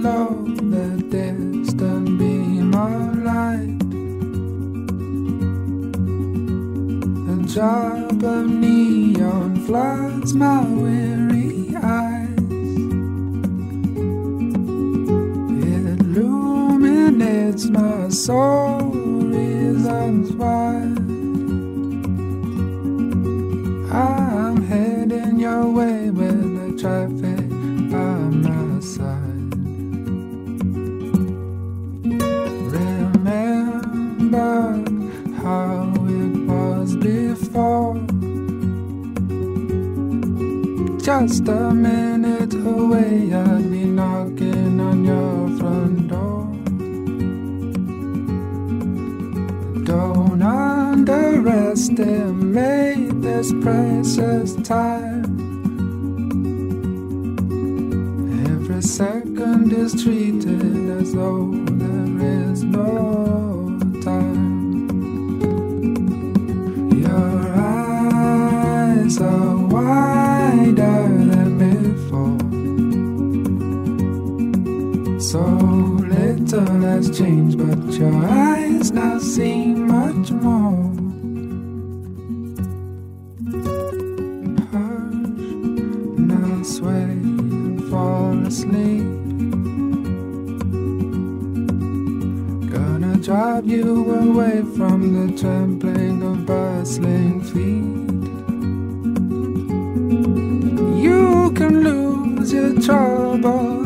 Follow 0.05 0.44
job 7.55 8.25
of 8.25 8.49
neon 8.49 9.65
floods 9.65 10.35
my 10.35 10.61
weary 10.65 11.73
eyes. 11.77 12.29
It 15.63 16.01
illuminates 16.01 17.67
my 17.67 18.09
soul, 18.09 18.91
reasons 18.91 20.33
why. 20.33 20.81
I'm 23.97 24.57
heading 24.65 25.39
your 25.39 25.71
way 25.71 26.11
with 26.11 26.43
the 26.59 26.73
traffic 26.83 27.49
by 27.89 28.19
my 28.49 28.81
side. 28.81 29.55
Remember 33.23 34.74
Just 41.21 41.47
a 41.47 41.73
minute 41.73 42.55
away, 42.55 43.33
I'd 43.33 43.71
be 43.71 43.85
knocking 43.85 44.81
on 44.81 45.05
your 45.05 45.49
front 45.61 46.09
door. 46.09 46.49
Don't 49.85 50.43
underestimate 50.43 53.23
this 53.23 53.53
precious 53.63 54.57
time. 54.57 55.23
Every 58.51 58.83
second 58.83 59.73
is 59.73 59.95
treated 60.03 60.91
as 61.01 61.13
though 61.13 61.53
there 61.55 62.51
is 62.51 62.65
no 62.65 63.14
sway 86.65 86.91
and 86.91 87.91
fall 87.91 88.47
asleep. 88.47 89.05
Gonna 92.73 93.17
drive 93.19 93.67
you 93.67 94.15
away 94.15 94.63
from 94.77 94.99
the 95.13 95.39
trampling 95.39 96.23
of 96.23 96.47
bustling 96.47 97.43
feet. 97.43 98.05
You 101.05 101.53
can 101.55 101.85
lose 101.85 102.53
your 102.53 102.81
troubled 102.81 103.84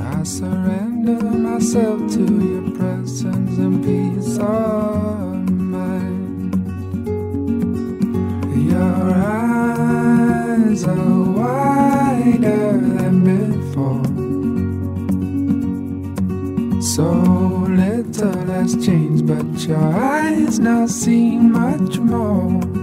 I 0.00 0.22
surrender 0.24 1.22
myself 1.22 2.10
to 2.12 2.22
your 2.22 2.70
presence 2.76 3.58
and 3.58 3.84
peace 3.84 4.38
of 4.38 5.50
mind. 5.50 6.54
Your 8.70 9.14
eyes 9.14 10.84
are 10.84 11.20
wider 11.32 12.78
than 12.78 13.24
before. 13.24 14.04
So 16.82 17.04
little 17.68 18.46
has 18.46 18.74
changed, 18.86 19.26
but 19.26 19.68
your 19.68 19.94
eyes 19.94 20.58
now 20.58 20.86
see 20.86 21.36
much 21.36 21.98
more. 21.98 22.77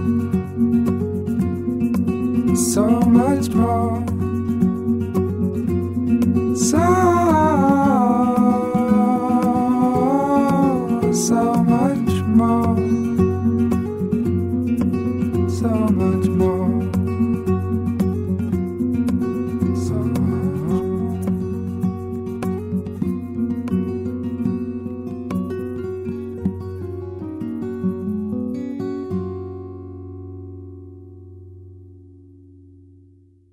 So 2.76 2.84
much 2.84 3.48
more. 3.54 4.05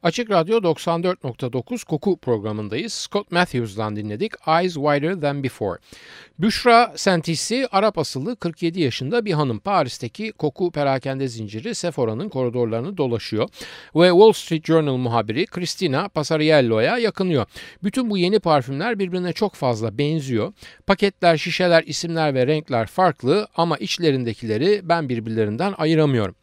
Açık 0.03 0.31
Radyo 0.31 0.57
94.9 0.57 1.85
Koku 1.85 2.17
programındayız. 2.17 2.93
Scott 2.93 3.31
Matthews'dan 3.31 3.95
dinledik 3.95 4.33
Eyes 4.47 4.73
Wider 4.73 5.21
Than 5.21 5.43
Before. 5.43 5.79
Büşra 6.39 6.93
Sentisi 6.95 7.67
Arap 7.71 7.97
asıllı 7.97 8.35
47 8.35 8.81
yaşında 8.81 9.25
bir 9.25 9.33
hanım 9.33 9.59
Paris'teki 9.59 10.31
koku 10.31 10.71
perakende 10.71 11.27
zinciri 11.27 11.75
Sephora'nın 11.75 12.29
koridorlarını 12.29 12.97
dolaşıyor 12.97 13.49
ve 13.95 14.09
Wall 14.09 14.31
Street 14.31 14.65
Journal 14.65 14.97
muhabiri 14.97 15.45
Christina 15.45 16.09
Pasariello'ya 16.09 16.97
yakınıyor. 16.97 17.45
Bütün 17.83 18.09
bu 18.09 18.17
yeni 18.17 18.39
parfümler 18.39 18.99
birbirine 18.99 19.33
çok 19.33 19.53
fazla 19.53 19.97
benziyor. 19.97 20.53
Paketler, 20.87 21.37
şişeler, 21.37 21.83
isimler 21.83 22.33
ve 22.33 22.47
renkler 22.47 22.87
farklı 22.87 23.47
ama 23.57 23.77
içlerindekileri 23.77 24.81
ben 24.83 25.09
birbirlerinden 25.09 25.73
ayıramıyorum. 25.77 26.35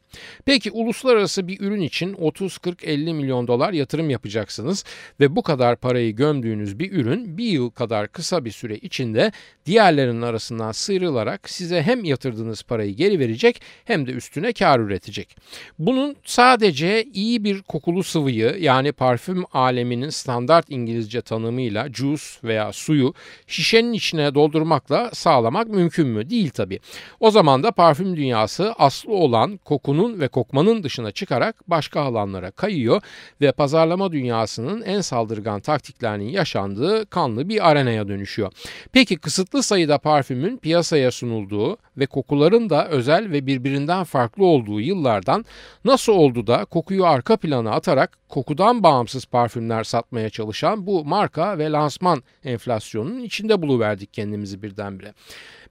Peki 0.45 0.71
uluslararası 0.71 1.49
bir 1.49 1.61
ürün 1.61 1.81
için 1.81 2.13
30 2.13 2.59
40 2.59 2.85
50 2.85 3.15
milyon 3.15 3.47
dolar 3.47 3.73
yatırım 3.73 4.11
yapacaksınız 4.11 4.85
ve 5.21 5.37
bu 5.37 5.43
kadar 5.43 5.77
parayı 5.77 6.17
gömdüğünüz 6.17 6.79
bir 6.79 6.93
ürün 6.93 7.39
bir 7.39 7.45
yıl 7.45 7.71
kadar 7.71 8.09
kısa 8.09 8.45
bir 8.45 8.51
süre 8.51 8.77
içinde 8.77 9.33
diğerlerinin 9.67 10.23
arasından 10.23 10.73
sıyrılarak 10.73 11.51
size 11.51 11.83
hem 11.83 12.05
yatırdığınız 12.05 12.63
parayı 12.63 12.95
geri 12.95 13.19
verecek 13.19 13.63
hem 13.85 14.07
de 14.07 14.11
üstüne 14.11 14.53
kar 14.53 14.81
üretecek. 14.81 15.37
Bunun 15.79 16.17
sadece 16.25 17.05
iyi 17.15 17.45
bir 17.45 17.63
kokulu 17.63 18.03
sıvıyı 18.03 18.57
yani 18.61 18.93
parfüm 18.93 19.45
aleminin 19.53 20.11
standart 20.11 20.67
İngilizce 20.71 21.21
tanımıyla 21.21 21.89
juice 21.93 22.25
veya 22.45 22.73
suyu 22.73 23.15
şişenin 23.47 23.93
içine 23.93 24.35
doldurmakla 24.35 25.11
sağlamak 25.13 25.69
mümkün 25.69 26.09
mü? 26.09 26.31
Değil 26.31 26.51
tabi. 26.51 26.81
O 27.21 27.31
zaman 27.31 27.63
da 27.63 27.71
parfüm 27.71 28.17
dünyası 28.17 28.73
aslı 28.79 29.13
olan 29.13 29.57
kokunun 30.01 30.21
ve 30.21 30.29
kokmanın 30.29 30.83
dışına 30.83 31.11
çıkarak 31.11 31.71
başka 31.71 32.01
alanlara 32.01 32.51
kayıyor 32.51 33.03
ve 33.41 33.53
pazarlama 33.53 34.13
dünyasının 34.13 34.83
en 34.83 35.01
saldırgan 35.01 35.61
taktiklerinin 35.61 36.29
yaşandığı 36.29 37.07
kanlı 37.07 37.49
bir 37.49 37.71
arenaya 37.71 38.09
dönüşüyor. 38.09 38.53
Peki 38.93 39.17
kısıtlı 39.17 39.63
sayıda 39.63 39.99
parfümün 39.99 40.57
piyasaya 40.57 41.11
sunulduğu 41.11 41.77
ve 41.97 42.07
kokuların 42.07 42.71
da 42.71 42.89
özel 42.89 43.31
ve 43.31 43.47
birbirinden 43.47 44.05
farklı 44.05 44.45
olduğu 44.45 44.81
yıllardan 44.81 45.45
nasıl 45.85 46.13
oldu 46.13 46.47
da 46.47 46.65
kokuyu 46.65 47.07
arka 47.07 47.37
plana 47.37 47.71
atarak 47.71 48.19
kokudan 48.29 48.83
bağımsız 48.83 49.27
parfümler 49.27 49.85
satmaya 49.85 50.31
çalışan 50.31 50.87
bu 50.87 51.05
marka 51.05 51.59
ve 51.59 51.71
lansman 51.71 52.23
enflasyonunun 52.45 53.23
içinde 53.23 53.63
buluverdik 53.63 54.13
kendimizi 54.13 54.63
birdenbire. 54.63 55.15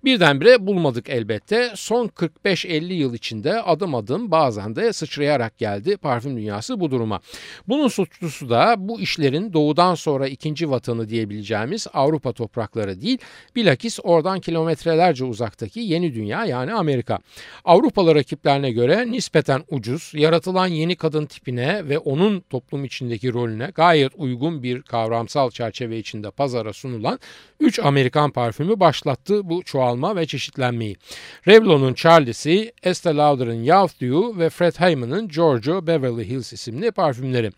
Birdenbire 0.04 0.68
bulmadık 0.68 1.10
elbette. 1.10 1.72
Son 1.76 2.08
45-50 2.08 2.94
yıl 2.94 3.14
içinde 3.14 3.62
adım 3.62 3.96
adım 3.96 4.32
bazen 4.32 4.76
de 4.76 4.94
sıçrayarak 4.94 5.58
geldi 5.58 5.98
parfüm 5.98 6.38
dünyası 6.38 6.80
bu 6.80 6.92
duruma. 6.92 7.20
Bunun 7.68 7.88
suçlusu 7.88 8.50
da 8.50 8.76
bu 8.78 9.02
işlerin 9.02 9.54
doğudan 9.54 9.96
sonra 9.96 10.28
ikinci 10.28 10.70
vatanı 10.70 11.10
diyebileceğimiz 11.10 11.88
Avrupa 11.94 12.32
toprakları 12.32 13.02
değil, 13.02 13.18
bilakis 13.56 14.00
oradan 14.04 14.40
kilometrelerce 14.40 15.26
uzaktaki 15.26 15.80
yeni 15.80 16.14
dünya 16.14 16.46
yani 16.46 16.74
Amerika. 16.74 17.20
Avrupalı 17.66 18.16
rakiplerine 18.16 18.72
göre 18.72 19.12
nispeten 19.12 19.64
ucuz, 19.70 20.12
yaratılan 20.16 20.68
yeni 20.68 20.96
kadın 20.96 21.26
tipine 21.26 21.90
ve 21.90 21.98
onun 21.98 22.40
toplum 22.40 22.86
içindeki 22.86 23.34
rolüne 23.34 23.72
gayet 23.76 24.12
uygun 24.16 24.64
bir 24.64 24.82
kavramsal 24.82 25.52
çerçeve 25.52 25.98
içinde 25.98 26.32
pazara 26.32 26.74
sunulan 26.74 27.20
3 27.60 27.80
Amerikan 27.80 28.32
parfümü 28.32 28.80
başlattı 28.80 29.50
bu 29.50 29.64
çoğalma 29.90 30.16
ve 30.16 30.26
çeşitlenmeyi. 30.26 30.96
Revlon'un 31.48 31.94
Charlie'si, 31.94 32.72
Estee 32.84 33.16
Lauder'ın 33.16 33.64
Youth 33.64 34.02
Dew 34.02 34.40
ve 34.40 34.50
Fred 34.50 34.76
Hayman'ın 34.76 35.28
Giorgio 35.28 35.88
Beverly 35.88 36.30
Hills 36.30 36.54
isimli 36.54 36.92
parfümleri. 36.92 37.52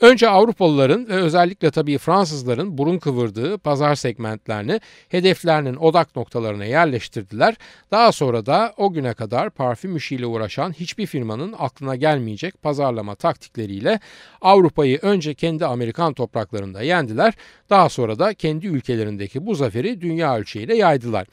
Önce 0.00 0.28
Avrupalıların 0.28 1.08
ve 1.08 1.14
özellikle 1.14 1.70
tabii 1.70 1.98
Fransızların 1.98 2.78
burun 2.78 2.98
kıvırdığı 2.98 3.58
pazar 3.58 3.94
segmentlerini 3.94 4.80
hedeflerinin 5.08 5.76
odak 5.76 6.16
noktalarına 6.16 6.64
yerleştirdiler. 6.64 7.54
Daha 7.90 8.12
sonra 8.12 8.46
da 8.46 8.74
o 8.76 8.92
güne 8.92 9.14
kadar 9.14 9.50
parfüm 9.50 9.96
işiyle 9.96 10.26
uğraşan 10.26 10.72
hiçbir 10.72 11.06
firmanın 11.06 11.54
aklına 11.58 11.96
gelmeyecek 11.96 12.62
pazarlama 12.62 13.14
taktikleriyle 13.14 14.00
Avrupa'yı 14.40 14.98
önce 15.02 15.34
kendi 15.34 15.66
Amerikan 15.66 16.14
topraklarında 16.14 16.82
yendiler. 16.82 17.34
Daha 17.70 17.88
sonra 17.88 18.18
da 18.18 18.34
kendi 18.34 18.66
ülkelerindeki 18.66 19.46
bu 19.46 19.54
zaferi 19.54 20.00
dünya 20.00 20.36
ölçeğiyle 20.36 20.76
yaydılar. 20.76 21.26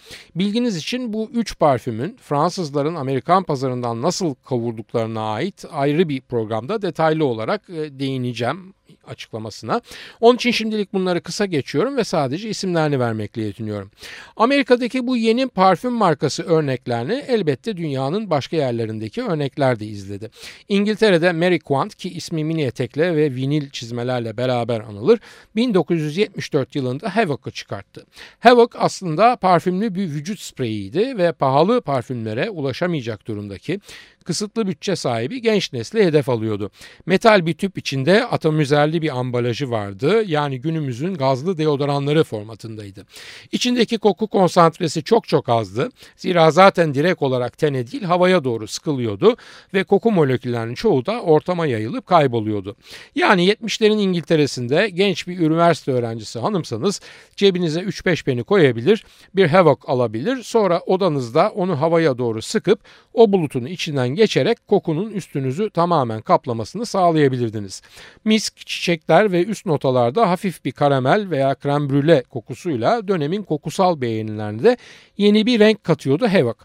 Bilginiz 0.46 0.76
için 0.78 1.14
bu 1.14 1.30
üç 1.34 1.60
parfümün 1.60 2.18
Fransızların 2.22 2.96
Amerikan 2.96 3.44
pazarından 3.44 4.02
nasıl 4.02 4.34
kavurduklarına 4.36 5.22
ait 5.22 5.66
ayrı 5.72 6.10
bir 6.10 6.22
programda 6.22 6.82
detaylı 6.82 7.26
olarak 7.26 7.70
e, 7.70 8.00
değineceğim 8.00 8.74
açıklamasına. 9.08 9.82
Onun 10.22 10.36
için 10.36 10.52
şimdilik 10.52 10.94
bunları 10.94 11.22
kısa 11.22 11.46
geçiyorum 11.46 11.98
ve 11.98 12.04
sadece 12.04 12.50
isimlerini 12.50 13.00
vermekle 13.00 13.42
yetiniyorum. 13.42 13.92
Amerika'daki 14.38 15.08
bu 15.08 15.18
yeni 15.18 15.48
parfüm 15.48 15.94
markası 15.94 16.44
örneklerini 16.44 17.24
elbette 17.28 17.78
dünyanın 17.78 18.30
başka 18.30 18.58
yerlerindeki 18.58 19.24
örnekler 19.24 19.80
de 19.80 19.86
izledi. 19.86 20.32
İngiltere'de 20.70 21.32
Mary 21.32 21.60
Quant 21.60 21.96
ki 21.96 22.10
ismi 22.10 22.44
mini 22.44 22.64
etekle 22.64 23.16
ve 23.16 23.36
vinil 23.36 23.70
çizmelerle 23.70 24.38
beraber 24.38 24.80
anılır 24.80 25.20
1974 25.56 26.76
yılında 26.76 27.16
Havoc'u 27.16 27.52
çıkarttı. 27.52 28.06
Havoc 28.40 28.76
aslında 28.80 29.36
parfümlü 29.36 29.96
bir 29.96 30.02
vücut 30.02 30.40
spreyiydi 30.40 31.18
ve 31.18 31.32
pahalı 31.32 31.82
parfümlere 31.82 32.50
ulaşamayacak 32.50 33.28
durumdaki 33.28 33.80
kısıtlı 34.26 34.68
bütçe 34.68 34.96
sahibi 34.96 35.42
genç 35.42 35.74
nesli 35.74 36.06
hedef 36.06 36.30
alıyordu. 36.30 36.72
Metal 37.06 37.46
bir 37.46 37.54
tüp 37.54 37.78
içinde 37.78 38.26
atomüzerli 38.26 39.02
bir 39.02 39.18
ambalajı 39.18 39.72
vardı. 39.72 40.24
Yani 40.26 40.62
günümüzün 40.62 41.14
gazlı 41.14 41.58
deodoranları 41.58 42.24
formatındaydı. 42.24 43.06
İçindeki 43.52 43.98
koku 43.98 44.28
konsantresi 44.28 45.04
çok 45.04 45.28
çok 45.28 45.50
azdı. 45.50 45.90
Zira 46.16 46.52
zaten 46.52 46.94
direkt 46.94 47.22
olarak 47.22 47.58
tene 47.58 47.92
değil 47.92 48.04
havaya 48.04 48.44
doğru 48.44 48.68
sıkılıyordu 48.68 49.36
ve 49.74 49.84
koku 49.84 50.12
moleküllerinin 50.12 50.76
çoğu 50.76 51.06
da 51.06 51.22
ortama 51.22 51.66
yayılıp 51.66 52.06
kayboluyordu. 52.06 52.76
Yani 53.16 53.50
70'lerin 53.50 54.02
İngiltere'sinde 54.02 54.90
genç 54.90 55.28
bir 55.28 55.40
üniversite 55.40 55.92
öğrencisi 55.92 56.40
hanımsanız 56.40 57.02
cebinize 57.36 57.80
3-5 57.80 58.24
peni 58.24 58.44
koyabilir, 58.44 59.06
bir 59.36 59.48
Havoc 59.48 59.78
alabilir. 59.88 60.44
Sonra 60.44 60.80
odanızda 60.80 61.50
onu 61.56 61.82
havaya 61.82 62.18
doğru 62.18 62.42
sıkıp 62.42 62.80
o 63.14 63.32
bulutun 63.32 63.66
içinden 63.66 64.15
geçerek 64.16 64.68
kokunun 64.68 65.10
üstünüzü 65.10 65.70
tamamen 65.70 66.22
kaplamasını 66.22 66.86
sağlayabilirdiniz. 66.86 67.82
Misk, 68.26 68.68
çiçekler 68.68 69.32
ve 69.32 69.46
üst 69.46 69.66
notalarda 69.66 70.30
hafif 70.30 70.66
bir 70.66 70.72
karamel 70.72 71.30
veya 71.30 71.56
krem 71.56 71.90
brüle 71.90 72.24
kokusuyla 72.30 73.08
dönemin 73.08 73.44
kokusal 73.44 74.02
beğenilerine 74.02 74.64
de 74.64 74.78
yeni 75.18 75.46
bir 75.46 75.60
renk 75.60 75.84
katıyordu 75.84 76.28
Havoc. 76.28 76.56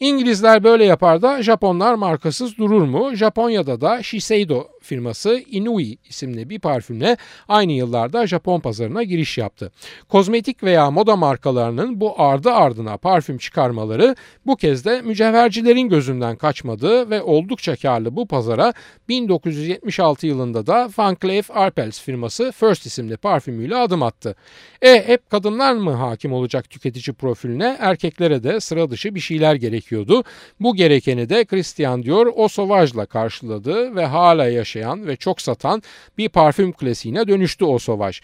İngilizler 0.00 0.64
böyle 0.64 0.84
yapar 0.84 1.22
da 1.22 1.42
Japonlar 1.42 1.94
markasız 1.94 2.58
durur 2.58 2.82
mu? 2.82 3.14
Japonya'da 3.14 3.80
da 3.80 4.02
Shiseido 4.02 4.68
firması 4.88 5.42
Inui 5.50 5.96
isimli 6.08 6.50
bir 6.50 6.58
parfümle 6.58 7.16
aynı 7.48 7.72
yıllarda 7.72 8.26
Japon 8.26 8.60
pazarına 8.60 9.02
giriş 9.02 9.38
yaptı. 9.38 9.72
Kozmetik 10.08 10.62
veya 10.62 10.90
moda 10.90 11.16
markalarının 11.16 12.00
bu 12.00 12.22
ardı 12.22 12.50
ardına 12.50 12.96
parfüm 12.96 13.38
çıkarmaları 13.38 14.16
bu 14.46 14.56
kez 14.56 14.84
de 14.84 15.02
mücevhercilerin 15.02 15.88
gözünden 15.88 16.36
kaçmadığı 16.36 17.10
ve 17.10 17.22
oldukça 17.22 17.76
karlı 17.76 18.16
bu 18.16 18.26
pazara 18.26 18.72
1976 19.08 20.26
yılında 20.26 20.66
da 20.66 20.90
Van 20.98 21.16
Cleef 21.22 21.50
Arpels 21.50 22.00
firması 22.00 22.52
First 22.52 22.86
isimli 22.86 23.16
parfümüyle 23.16 23.76
adım 23.76 24.02
attı. 24.02 24.34
E 24.82 25.08
hep 25.08 25.30
kadınlar 25.30 25.72
mı 25.72 25.92
hakim 25.92 26.32
olacak 26.32 26.70
tüketici 26.70 27.14
profiline 27.14 27.76
erkeklere 27.80 28.42
de 28.42 28.60
sıra 28.60 28.90
dışı 28.90 29.14
bir 29.14 29.20
şeyler 29.20 29.54
gerekiyordu. 29.54 30.24
Bu 30.60 30.74
gerekeni 30.74 31.28
de 31.28 31.44
Christian 31.44 32.02
Dior 32.02 32.32
o 32.36 32.48
Sauvage'la 32.48 33.06
karşıladı 33.06 33.94
ve 33.94 34.06
hala 34.06 34.48
yaşayan 34.48 34.77
ve 35.06 35.16
çok 35.16 35.40
satan 35.40 35.82
bir 36.18 36.28
parfüm 36.28 36.72
klasiğine 36.72 37.28
dönüştü 37.28 37.64
o 37.64 37.78
Sauvage. 37.78 38.18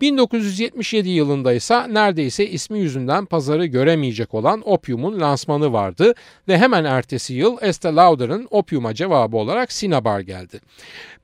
1977 0.00 1.08
yılında 1.08 1.52
ise 1.52 1.94
neredeyse 1.94 2.46
ismi 2.46 2.78
yüzünden 2.78 3.24
pazarı 3.24 3.66
göremeyecek 3.66 4.34
olan 4.34 4.62
Opium'un 4.64 5.20
lansmanı 5.20 5.72
vardı 5.72 6.14
ve 6.48 6.58
hemen 6.58 6.84
ertesi 6.84 7.34
yıl 7.34 7.56
Estee 7.60 7.94
Lauder'ın 7.94 8.48
Opium'a 8.50 8.94
cevabı 8.94 9.36
olarak 9.36 9.70
Cinnabar 9.70 10.20
geldi. 10.20 10.60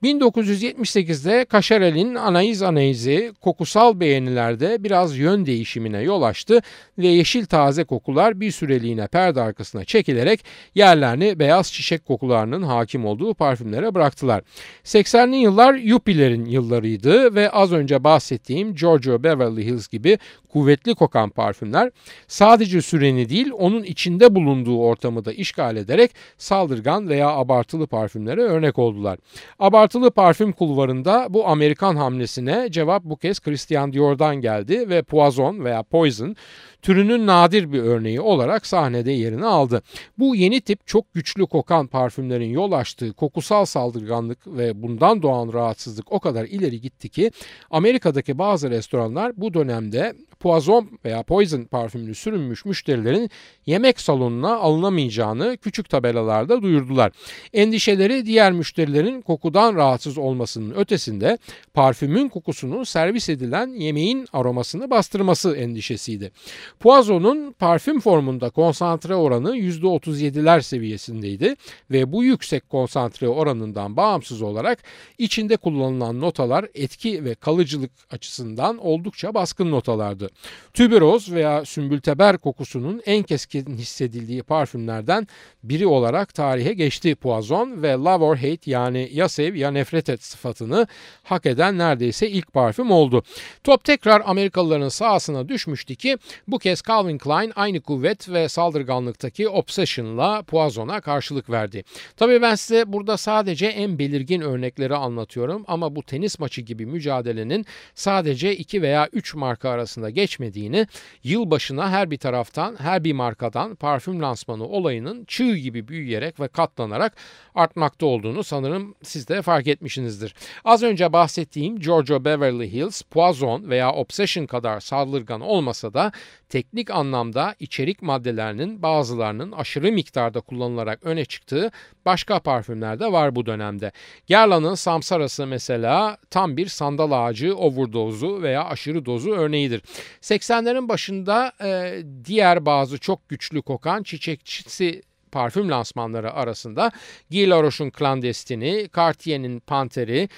1978'de 0.02 1.44
Kaşarel'in 1.44 2.14
Anaiz 2.14 2.62
Anaiz'i 2.62 3.32
kokusal 3.40 4.00
beğenilerde 4.00 4.84
biraz 4.84 5.18
yön 5.18 5.46
değişimine 5.46 6.00
yol 6.00 6.22
açtı 6.22 6.60
ve 6.98 7.06
yeşil 7.06 7.46
taze 7.46 7.84
kokular 7.84 8.40
bir 8.40 8.50
süreliğine 8.50 9.06
perde 9.06 9.40
arkasına 9.40 9.84
çekilerek 9.84 10.44
yerlerini 10.74 11.38
beyaz 11.38 11.72
çiçek 11.72 12.06
kokularının 12.06 12.62
hakim 12.62 13.06
olduğu 13.06 13.34
parfümlere 13.34 13.94
bıraktılar. 13.94 14.42
80'li 14.84 15.36
yıllar 15.36 15.74
Yuppie'lerin 15.74 16.44
yıllarıydı 16.44 17.34
ve 17.34 17.50
az 17.50 17.72
önce 17.72 18.04
bahsettiğim 18.04 18.63
Giorgio 18.72 19.18
Beverly 19.18 19.64
Hills 19.64 19.88
gibi 19.88 20.18
kuvvetli 20.54 20.94
kokan 20.94 21.30
parfümler 21.30 21.90
sadece 22.28 22.82
süreni 22.82 23.28
değil 23.28 23.50
onun 23.58 23.82
içinde 23.82 24.34
bulunduğu 24.34 24.78
ortamı 24.78 25.24
da 25.24 25.32
işgal 25.32 25.76
ederek 25.76 26.10
saldırgan 26.38 27.08
veya 27.08 27.28
abartılı 27.28 27.86
parfümlere 27.86 28.42
örnek 28.42 28.78
oldular. 28.78 29.18
Abartılı 29.58 30.10
parfüm 30.10 30.52
kulvarında 30.52 31.26
bu 31.30 31.46
Amerikan 31.46 31.96
hamlesine 31.96 32.68
cevap 32.70 33.04
bu 33.04 33.16
kez 33.16 33.40
Christian 33.40 33.92
Dior'dan 33.92 34.36
geldi 34.36 34.88
ve 34.88 35.02
Poison 35.02 35.64
veya 35.64 35.82
Poison 35.82 36.36
türünün 36.82 37.26
nadir 37.26 37.72
bir 37.72 37.82
örneği 37.82 38.20
olarak 38.20 38.66
sahnede 38.66 39.12
yerini 39.12 39.44
aldı. 39.44 39.82
Bu 40.18 40.36
yeni 40.36 40.60
tip 40.60 40.86
çok 40.86 41.14
güçlü 41.14 41.46
kokan 41.46 41.86
parfümlerin 41.86 42.50
yol 42.50 42.72
açtığı 42.72 43.12
kokusal 43.12 43.64
saldırganlık 43.64 44.46
ve 44.46 44.82
bundan 44.82 45.22
doğan 45.22 45.52
rahatsızlık 45.52 46.12
o 46.12 46.20
kadar 46.20 46.44
ileri 46.44 46.80
gitti 46.80 47.08
ki 47.08 47.30
Amerika'daki 47.70 48.38
bazı 48.38 48.70
restoranlar 48.70 49.32
bu 49.36 49.54
dönemde 49.54 50.14
Poison 50.44 50.88
veya 51.04 51.22
Poison 51.22 51.64
parfümünü 51.64 52.14
sürünmüş 52.14 52.64
müşterilerin 52.64 53.30
yemek 53.66 54.00
salonuna 54.00 54.56
alınamayacağını 54.56 55.56
küçük 55.56 55.88
tabelalarda 55.88 56.62
duyurdular. 56.62 57.12
Endişeleri 57.52 58.26
diğer 58.26 58.52
müşterilerin 58.52 59.20
kokudan 59.20 59.74
rahatsız 59.74 60.18
olmasının 60.18 60.74
ötesinde 60.74 61.38
parfümün 61.74 62.28
kokusunun 62.28 62.84
servis 62.84 63.28
edilen 63.28 63.68
yemeğin 63.68 64.26
aromasını 64.32 64.90
bastırması 64.90 65.56
endişesiydi. 65.56 66.32
Poison'un 66.80 67.52
parfüm 67.52 68.00
formunda 68.00 68.50
konsantre 68.50 69.14
oranı 69.14 69.56
%37'ler 69.56 70.62
seviyesindeydi 70.62 71.56
ve 71.90 72.12
bu 72.12 72.24
yüksek 72.24 72.70
konsantre 72.70 73.28
oranından 73.28 73.96
bağımsız 73.96 74.42
olarak 74.42 74.78
içinde 75.18 75.56
kullanılan 75.56 76.20
notalar 76.20 76.66
etki 76.74 77.24
ve 77.24 77.34
kalıcılık 77.34 77.90
açısından 78.10 78.78
oldukça 78.78 79.34
baskın 79.34 79.70
notalardı. 79.70 80.33
Tüberoz 80.74 81.32
veya 81.32 81.64
sümbülteber 81.64 82.38
kokusunun 82.38 83.02
en 83.06 83.22
keskin 83.22 83.76
hissedildiği 83.76 84.42
parfümlerden 84.42 85.28
biri 85.62 85.86
olarak 85.86 86.34
tarihe 86.34 86.72
geçti 86.72 87.14
Poison 87.14 87.82
ve 87.82 87.92
Love 87.92 88.24
or 88.24 88.36
Hate 88.36 88.70
yani 88.70 89.10
ya 89.12 89.28
sev 89.28 89.54
ya 89.54 89.70
nefret 89.70 90.08
et 90.08 90.22
sıfatını 90.22 90.86
hak 91.22 91.46
eden 91.46 91.78
neredeyse 91.78 92.28
ilk 92.28 92.52
parfüm 92.52 92.90
oldu. 92.90 93.22
Top 93.64 93.84
tekrar 93.84 94.22
Amerikalıların 94.24 94.88
sahasına 94.88 95.48
düşmüştü 95.48 95.94
ki 95.94 96.18
bu 96.48 96.58
kez 96.58 96.82
Calvin 96.82 97.18
Klein 97.18 97.52
aynı 97.56 97.80
kuvvet 97.80 98.28
ve 98.28 98.48
saldırganlıktaki 98.48 99.48
Obsession'la 99.48 100.42
Poison'a 100.42 101.00
karşılık 101.00 101.50
verdi. 101.50 101.84
Tabii 102.16 102.42
ben 102.42 102.54
size 102.54 102.92
burada 102.92 103.16
sadece 103.16 103.66
en 103.66 103.98
belirgin 103.98 104.40
örnekleri 104.40 104.94
anlatıyorum 104.94 105.64
ama 105.68 105.96
bu 105.96 106.02
tenis 106.02 106.38
maçı 106.38 106.60
gibi 106.60 106.86
mücadelenin 106.86 107.66
sadece 107.94 108.56
iki 108.56 108.82
veya 108.82 109.08
üç 109.12 109.34
marka 109.34 109.70
arasında 109.70 110.10
geçmediğini, 110.24 110.86
yılbaşına 111.24 111.90
her 111.90 112.10
bir 112.10 112.18
taraftan, 112.18 112.76
her 112.80 113.04
bir 113.04 113.12
markadan 113.12 113.74
parfüm 113.74 114.22
lansmanı 114.22 114.66
olayının 114.66 115.24
çığ 115.24 115.56
gibi 115.56 115.88
büyüyerek 115.88 116.40
ve 116.40 116.48
katlanarak 116.48 117.16
artmakta 117.54 118.06
olduğunu 118.06 118.44
sanırım 118.44 118.94
siz 119.02 119.28
de 119.28 119.42
fark 119.42 119.66
etmişsinizdir. 119.66 120.34
Az 120.64 120.82
önce 120.82 121.12
bahsettiğim 121.12 121.78
Giorgio 121.78 122.24
Beverly 122.24 122.72
Hills, 122.72 123.02
Poison 123.02 123.68
veya 123.68 123.92
Obsession 123.92 124.46
kadar 124.46 124.80
saldırgan 124.80 125.40
olmasa 125.40 125.94
da 125.94 126.12
teknik 126.48 126.90
anlamda 126.90 127.54
içerik 127.60 128.02
maddelerinin 128.02 128.82
bazılarının 128.82 129.52
aşırı 129.52 129.92
miktarda 129.92 130.40
kullanılarak 130.40 131.04
öne 131.04 131.24
çıktığı 131.24 131.70
başka 132.06 132.38
parfümler 132.38 133.00
de 133.00 133.12
var 133.12 133.36
bu 133.36 133.46
dönemde. 133.46 133.92
Guerlain'ın 134.28 134.74
Samsara'sı 134.74 135.46
mesela 135.46 136.16
tam 136.30 136.56
bir 136.56 136.66
sandal 136.66 137.10
ağacı 137.10 137.56
overdose'u 137.56 138.42
veya 138.42 138.64
aşırı 138.64 139.04
dozu 139.04 139.30
örneğidir. 139.30 139.82
80'lerin 140.20 140.88
başında 140.88 141.52
e, 141.62 142.02
diğer 142.24 142.66
bazı 142.66 142.98
çok 142.98 143.28
güçlü 143.28 143.62
kokan 143.62 144.02
çiçekçisi 144.02 145.02
parfüm 145.34 145.70
lansmanları 145.70 146.32
arasında 146.32 146.90
Guy 147.30 147.50
Laroche'un 147.50 147.92
Clandestini, 147.98 148.88
Cartier'in 148.96 149.60
Panteri, 149.60 150.28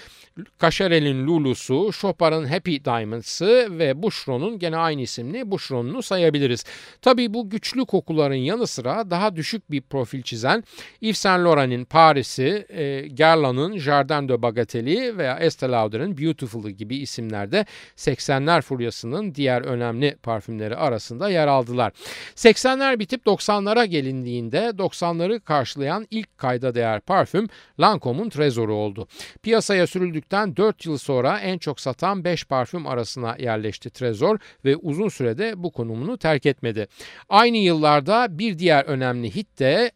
Cacharel'in 0.62 1.26
Lulu'su, 1.26 1.90
Chopard'ın 1.92 2.44
Happy 2.44 2.76
Diamonds'ı 2.84 3.78
ve 3.78 4.02
Boucheron'un 4.02 4.58
gene 4.58 4.76
aynı 4.76 5.00
isimli 5.00 5.50
Boucheron'unu 5.50 6.02
sayabiliriz. 6.02 6.64
Tabi 7.02 7.34
bu 7.34 7.50
güçlü 7.50 7.86
kokuların 7.86 8.34
yanı 8.34 8.66
sıra 8.66 9.10
daha 9.10 9.36
düşük 9.36 9.70
bir 9.70 9.80
profil 9.80 10.22
çizen 10.22 10.64
Yves 11.00 11.18
Saint 11.18 11.44
Laurent'in 11.44 11.84
Paris'i, 11.84 12.66
e, 12.68 13.08
Guerlain'ın 13.08 13.78
Jardin 13.78 14.28
de 14.28 14.42
Bagatelle 14.42 15.16
veya 15.16 15.38
Estee 15.38 15.70
Lauder'ın 15.70 16.18
Beautiful'ı 16.18 16.70
gibi 16.70 16.96
isimlerde 16.96 17.66
80'ler 17.96 18.62
furyasının 18.62 19.34
diğer 19.34 19.62
önemli 19.62 20.16
parfümleri 20.22 20.76
arasında 20.76 21.30
yer 21.30 21.46
aldılar. 21.46 21.92
80'ler 22.34 22.98
bitip 22.98 23.26
90'lara 23.26 23.86
gelindiğinde 23.86 24.78
90'ları 24.86 25.40
karşılayan 25.40 26.06
ilk 26.10 26.38
kayda 26.38 26.74
değer 26.74 27.00
parfüm 27.00 27.48
Lancome'un 27.80 28.28
Trezoru 28.28 28.74
oldu. 28.74 29.08
Piyasaya 29.42 29.86
sürüldükten 29.86 30.56
4 30.56 30.86
yıl 30.86 30.98
sonra 30.98 31.40
en 31.40 31.58
çok 31.58 31.80
satan 31.80 32.24
5 32.24 32.44
parfüm 32.44 32.86
arasına 32.86 33.36
yerleşti 33.38 33.90
Trezor 33.90 34.38
ve 34.64 34.76
uzun 34.76 35.08
sürede 35.08 35.62
bu 35.62 35.72
konumunu 35.72 36.18
terk 36.18 36.46
etmedi. 36.46 36.88
Aynı 37.28 37.56
yıllarda 37.56 38.38
bir 38.38 38.58
diğer 38.58 38.84
önemli 38.84 39.34
hit 39.34 39.58
de 39.58 39.90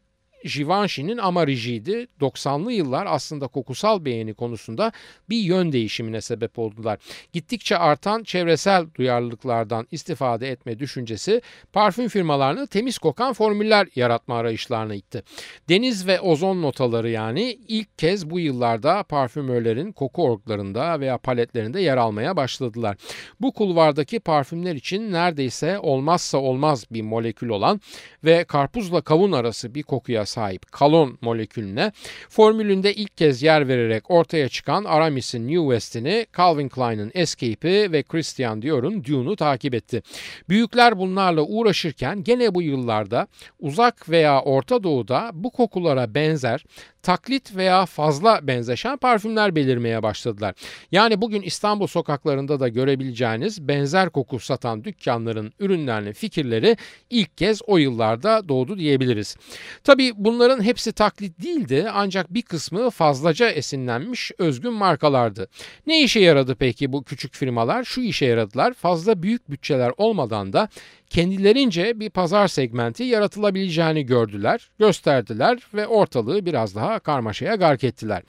Givenchy'nin 0.44 1.18
Amarijiydi. 1.18 2.06
90'lı 2.20 2.72
yıllar 2.72 3.06
aslında 3.06 3.46
kokusal 3.46 4.04
beğeni 4.04 4.34
konusunda 4.34 4.92
bir 5.30 5.36
yön 5.36 5.72
değişimine 5.72 6.20
sebep 6.20 6.58
oldular. 6.58 6.98
Gittikçe 7.32 7.78
artan 7.78 8.22
çevresel 8.22 8.86
duyarlılıklardan 8.94 9.86
istifade 9.90 10.50
etme 10.50 10.78
düşüncesi 10.78 11.42
parfüm 11.72 12.08
firmalarını 12.08 12.66
temiz 12.66 12.98
kokan 12.98 13.32
formüller 13.32 13.88
yaratma 13.94 14.36
arayışlarına 14.36 14.94
itti. 14.94 15.22
Deniz 15.68 16.06
ve 16.06 16.20
ozon 16.20 16.62
notaları 16.62 17.10
yani 17.10 17.58
ilk 17.68 17.98
kez 17.98 18.30
bu 18.30 18.40
yıllarda 18.40 19.02
parfümörlerin 19.02 19.92
koku 19.92 20.24
orglarında 20.24 21.00
veya 21.00 21.18
paletlerinde 21.18 21.80
yer 21.80 21.96
almaya 21.96 22.36
başladılar. 22.36 22.96
Bu 23.40 23.52
kulvardaki 23.52 24.20
parfümler 24.20 24.74
için 24.74 25.12
neredeyse 25.12 25.78
olmazsa 25.78 26.38
olmaz 26.38 26.84
bir 26.90 27.02
molekül 27.02 27.48
olan 27.48 27.80
ve 28.24 28.44
karpuzla 28.44 29.00
kavun 29.00 29.32
arası 29.32 29.74
bir 29.74 29.82
kokuya 29.82 30.26
sahip 30.30 30.72
kalon 30.72 31.18
molekülüne 31.20 31.92
formülünde 32.28 32.94
ilk 32.94 33.16
kez 33.16 33.42
yer 33.42 33.68
vererek 33.68 34.10
ortaya 34.10 34.48
çıkan 34.48 34.84
Aramis'in 34.84 35.48
New 35.48 35.62
West'ini 35.62 36.26
Calvin 36.36 36.68
Klein'in 36.68 37.10
Escape'i 37.14 37.92
ve 37.92 38.02
Christian 38.02 38.62
Dior'un 38.62 39.04
Dune'u 39.04 39.36
takip 39.36 39.74
etti. 39.74 40.02
Büyükler 40.48 40.98
bunlarla 40.98 41.42
uğraşırken 41.42 42.24
gene 42.24 42.54
bu 42.54 42.62
yıllarda 42.62 43.26
uzak 43.60 44.08
veya 44.08 44.40
Orta 44.40 44.82
Doğu'da 44.82 45.30
bu 45.34 45.50
kokulara 45.50 46.14
benzer 46.14 46.64
taklit 47.02 47.56
veya 47.56 47.86
fazla 47.86 48.40
benzeşen 48.42 48.96
parfümler 48.96 49.56
belirmeye 49.56 50.02
başladılar. 50.02 50.54
Yani 50.92 51.20
bugün 51.20 51.42
İstanbul 51.42 51.86
sokaklarında 51.86 52.60
da 52.60 52.68
görebileceğiniz 52.68 53.68
benzer 53.68 54.10
koku 54.10 54.38
satan 54.38 54.84
dükkanların 54.84 55.52
ürünlerinin 55.58 56.12
fikirleri 56.12 56.76
ilk 57.10 57.38
kez 57.38 57.62
o 57.66 57.76
yıllarda 57.76 58.48
doğdu 58.48 58.78
diyebiliriz. 58.78 59.36
Tabi 59.84 60.12
bunların 60.24 60.62
hepsi 60.62 60.92
taklit 60.92 61.42
değildi 61.42 61.88
ancak 61.92 62.34
bir 62.34 62.42
kısmı 62.42 62.90
fazlaca 62.90 63.48
esinlenmiş 63.48 64.32
özgün 64.38 64.72
markalardı. 64.72 65.48
Ne 65.86 66.02
işe 66.02 66.20
yaradı 66.20 66.54
peki 66.54 66.92
bu 66.92 67.04
küçük 67.04 67.34
firmalar? 67.34 67.84
Şu 67.84 68.00
işe 68.00 68.26
yaradılar. 68.26 68.74
Fazla 68.74 69.22
büyük 69.22 69.50
bütçeler 69.50 69.92
olmadan 69.96 70.52
da 70.52 70.68
kendilerince 71.10 72.00
bir 72.00 72.10
pazar 72.10 72.48
segmenti 72.48 73.04
yaratılabileceğini 73.04 74.06
gördüler, 74.06 74.70
gösterdiler 74.78 75.58
ve 75.74 75.86
ortalığı 75.86 76.46
biraz 76.46 76.74
daha 76.74 76.98
karmaşaya 76.98 77.54
gark 77.54 77.84
ettiler. 77.84 78.22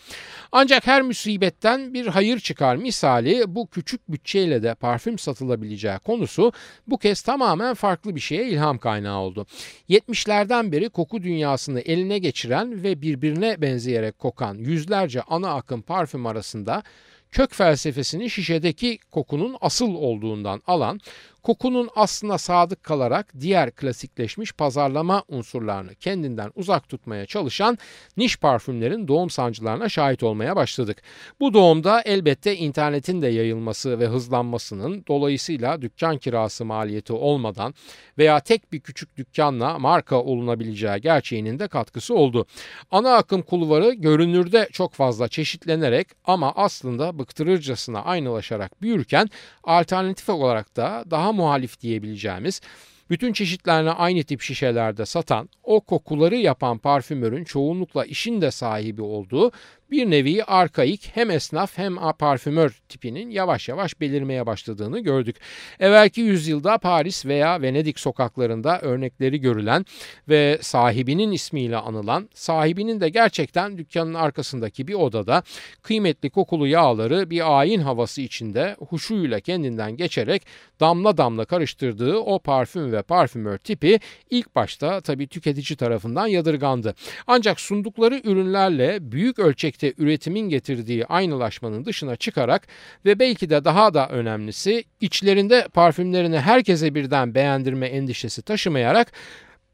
Ancak 0.51 0.87
her 0.87 1.01
musibetten 1.01 1.93
bir 1.93 2.07
hayır 2.07 2.39
çıkar 2.39 2.75
misali 2.75 3.43
bu 3.47 3.67
küçük 3.67 4.11
bütçeyle 4.11 4.63
de 4.63 4.75
parfüm 4.75 5.19
satılabileceği 5.19 5.99
konusu 5.99 6.51
bu 6.87 6.97
kez 6.97 7.21
tamamen 7.21 7.73
farklı 7.73 8.15
bir 8.15 8.21
şeye 8.21 8.49
ilham 8.49 8.77
kaynağı 8.77 9.19
oldu. 9.19 9.45
70'lerden 9.89 10.71
beri 10.71 10.89
koku 10.89 11.23
dünyasını 11.23 11.79
eline 11.79 12.17
geçiren 12.17 12.83
ve 12.83 13.01
birbirine 13.01 13.61
benzeyerek 13.61 14.19
kokan 14.19 14.55
yüzlerce 14.55 15.21
ana 15.21 15.53
akım 15.53 15.81
parfüm 15.81 16.25
arasında 16.25 16.83
kök 17.31 17.53
felsefesini 17.53 18.29
şişedeki 18.29 18.99
kokunun 19.11 19.55
asıl 19.61 19.95
olduğundan 19.95 20.61
alan 20.67 20.99
kokunun 21.43 21.89
aslına 21.95 22.37
sadık 22.37 22.83
kalarak 22.83 23.33
diğer 23.39 23.71
klasikleşmiş 23.71 24.53
pazarlama 24.53 25.23
unsurlarını 25.27 25.95
kendinden 25.95 26.51
uzak 26.55 26.89
tutmaya 26.89 27.25
çalışan 27.25 27.77
niş 28.17 28.37
parfümlerin 28.37 29.07
doğum 29.07 29.29
sancılarına 29.29 29.89
şahit 29.89 30.23
olmaya 30.23 30.55
başladık. 30.55 31.01
Bu 31.39 31.53
doğumda 31.53 32.01
elbette 32.01 32.55
internetin 32.55 33.21
de 33.21 33.27
yayılması 33.27 33.99
ve 33.99 34.07
hızlanmasının 34.07 35.05
dolayısıyla 35.07 35.81
dükkan 35.81 36.17
kirası 36.17 36.65
maliyeti 36.65 37.13
olmadan 37.13 37.73
veya 38.17 38.39
tek 38.39 38.73
bir 38.73 38.79
küçük 38.79 39.17
dükkanla 39.17 39.79
marka 39.79 40.15
olunabileceği 40.15 41.01
gerçeğinin 41.01 41.59
de 41.59 41.67
katkısı 41.67 42.15
oldu. 42.15 42.45
Ana 42.91 43.15
akım 43.15 43.41
kulvarı 43.41 43.93
görünürde 43.93 44.69
çok 44.71 44.93
fazla 44.93 45.27
çeşitlenerek 45.27 46.07
ama 46.25 46.53
aslında 46.55 47.19
bıktırırcasına 47.19 48.03
aynılaşarak 48.03 48.81
büyürken 48.81 49.29
alternatif 49.63 50.29
olarak 50.29 50.75
da 50.75 51.03
daha 51.11 51.30
muhalif 51.31 51.81
diyebileceğimiz 51.81 52.61
bütün 53.09 53.33
çeşitlerine 53.33 53.91
aynı 53.91 54.23
tip 54.23 54.41
şişelerde 54.41 55.05
satan, 55.05 55.49
o 55.63 55.81
kokuları 55.81 56.35
yapan 56.35 56.77
parfümörün 56.77 57.43
çoğunlukla 57.43 58.05
işin 58.05 58.41
de 58.41 58.51
sahibi 58.51 59.01
olduğu 59.01 59.51
bir 59.91 60.09
nevi 60.09 60.43
arkaik 60.43 61.11
hem 61.13 61.31
esnaf 61.31 61.77
hem 61.77 61.95
parfümör 62.19 62.81
tipinin 62.89 63.29
yavaş 63.29 63.69
yavaş 63.69 64.01
belirmeye 64.01 64.45
başladığını 64.45 64.99
gördük. 64.99 65.35
Evvelki 65.79 66.21
yüzyılda 66.21 66.77
Paris 66.77 67.25
veya 67.25 67.61
Venedik 67.61 67.99
sokaklarında 67.99 68.81
örnekleri 68.81 69.41
görülen 69.41 69.85
ve 70.29 70.57
sahibinin 70.61 71.31
ismiyle 71.31 71.77
anılan, 71.77 72.29
sahibinin 72.33 73.01
de 73.01 73.09
gerçekten 73.09 73.77
dükkanın 73.77 74.13
arkasındaki 74.13 74.87
bir 74.87 74.93
odada 74.93 75.43
kıymetli 75.81 76.29
kokulu 76.29 76.67
yağları 76.67 77.29
bir 77.29 77.59
ayin 77.59 77.81
havası 77.81 78.21
içinde 78.21 78.75
huşuyla 78.89 79.39
kendinden 79.39 79.97
geçerek 79.97 80.45
damla 80.79 81.17
damla 81.17 81.45
karıştırdığı 81.45 82.17
o 82.17 82.39
parfüm 82.39 82.91
ve 82.91 83.01
parfümör 83.01 83.57
tipi 83.57 83.99
ilk 84.29 84.55
başta 84.55 85.01
tabii 85.01 85.27
tüketici 85.27 85.77
tarafından 85.77 86.27
yadırgandı. 86.27 86.95
Ancak 87.27 87.59
sundukları 87.59 88.21
ürünlerle 88.23 89.11
büyük 89.11 89.39
ölçekte 89.39 89.80
birlikte 89.81 90.03
üretimin 90.03 90.49
getirdiği 90.49 91.05
aynılaşmanın 91.05 91.85
dışına 91.85 92.15
çıkarak 92.15 92.67
ve 93.05 93.19
belki 93.19 93.49
de 93.49 93.65
daha 93.65 93.93
da 93.93 94.09
önemlisi 94.09 94.83
içlerinde 95.01 95.67
parfümlerini 95.73 96.39
herkese 96.39 96.95
birden 96.95 97.35
beğendirme 97.35 97.87
endişesi 97.87 98.41
taşımayarak 98.41 99.11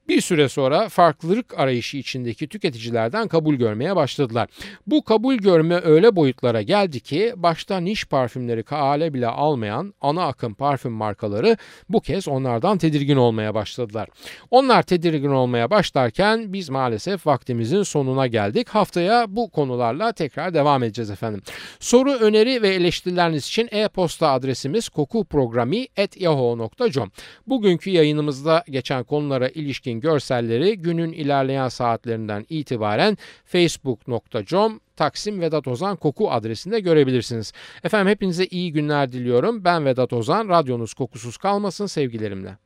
bir 0.10 0.22
süre 0.22 0.50
sonra 0.50 0.90
farklılık 0.90 1.60
arayışı 1.60 1.98
içindeki 1.98 2.48
tüketicilerden 2.48 3.28
kabul 3.28 3.56
görmeye 3.56 3.96
başladılar. 3.96 4.50
Bu 4.88 5.04
kabul 5.04 5.36
görme 5.36 5.82
öyle 5.84 6.16
boyutlara 6.16 6.62
geldi 6.62 7.00
ki 7.00 7.34
başta 7.36 7.78
niş 7.78 8.06
parfümleri 8.06 8.64
kaale 8.64 9.14
bile 9.14 9.28
almayan 9.28 9.94
ana 10.02 10.28
akım 10.28 10.54
parfüm 10.54 10.92
markaları 10.92 11.58
bu 11.90 12.02
kez 12.02 12.28
onlardan 12.28 12.78
tedirgin 12.78 13.18
olmaya 13.18 13.56
başladılar. 13.56 14.10
Onlar 14.52 14.84
tedirgin 14.84 15.30
olmaya 15.30 15.70
başlarken 15.70 16.54
biz 16.54 16.70
maalesef 16.70 17.28
vaktimizin 17.28 17.84
sonuna 17.84 18.28
geldik. 18.28 18.70
Haftaya 18.70 19.26
bu 19.30 19.50
konularla 19.50 20.12
tekrar 20.12 20.54
devam 20.54 20.84
edeceğiz 20.84 21.10
efendim. 21.10 21.42
Soru, 21.80 22.12
öneri 22.12 22.62
ve 22.62 22.70
eleştirileriniz 22.70 23.48
için 23.48 23.70
e-posta 23.72 24.32
adresimiz 24.32 24.90
kokuprogrami.yahoo.com 24.90 27.12
Bugünkü 27.48 27.90
yayınımızda 27.90 28.64
geçen 28.70 29.04
konulara 29.04 29.50
ilişkin 29.50 29.97
için 29.98 30.10
görselleri 30.10 30.78
günün 30.78 31.12
ilerleyen 31.12 31.70
saatlerinden 31.70 32.46
itibaren 32.50 33.18
facebook.com 33.46 34.80
Taksim 34.96 35.42
Vedat 35.42 35.68
Ozan 35.68 35.96
Koku 35.96 36.32
adresinde 36.32 36.80
görebilirsiniz. 36.80 37.54
Efendim 37.84 38.08
hepinize 38.08 38.46
iyi 38.46 38.72
günler 38.72 39.12
diliyorum. 39.12 39.64
Ben 39.64 39.86
Vedat 39.86 40.14
Ozan. 40.14 40.50
Radyonuz 40.50 40.94
kokusuz 40.94 41.38
kalmasın 41.38 41.86
sevgilerimle. 41.86 42.58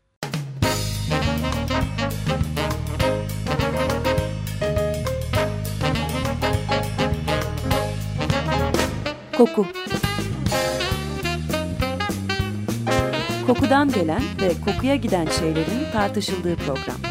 Koku 9.38 9.66
Kokudan 13.48 13.92
gelen 13.92 14.22
ve 14.42 14.52
kokuya 14.66 14.96
giden 14.96 15.28
şeylerin 15.40 15.92
tartışıldığı 15.94 16.56
program. 16.56 17.11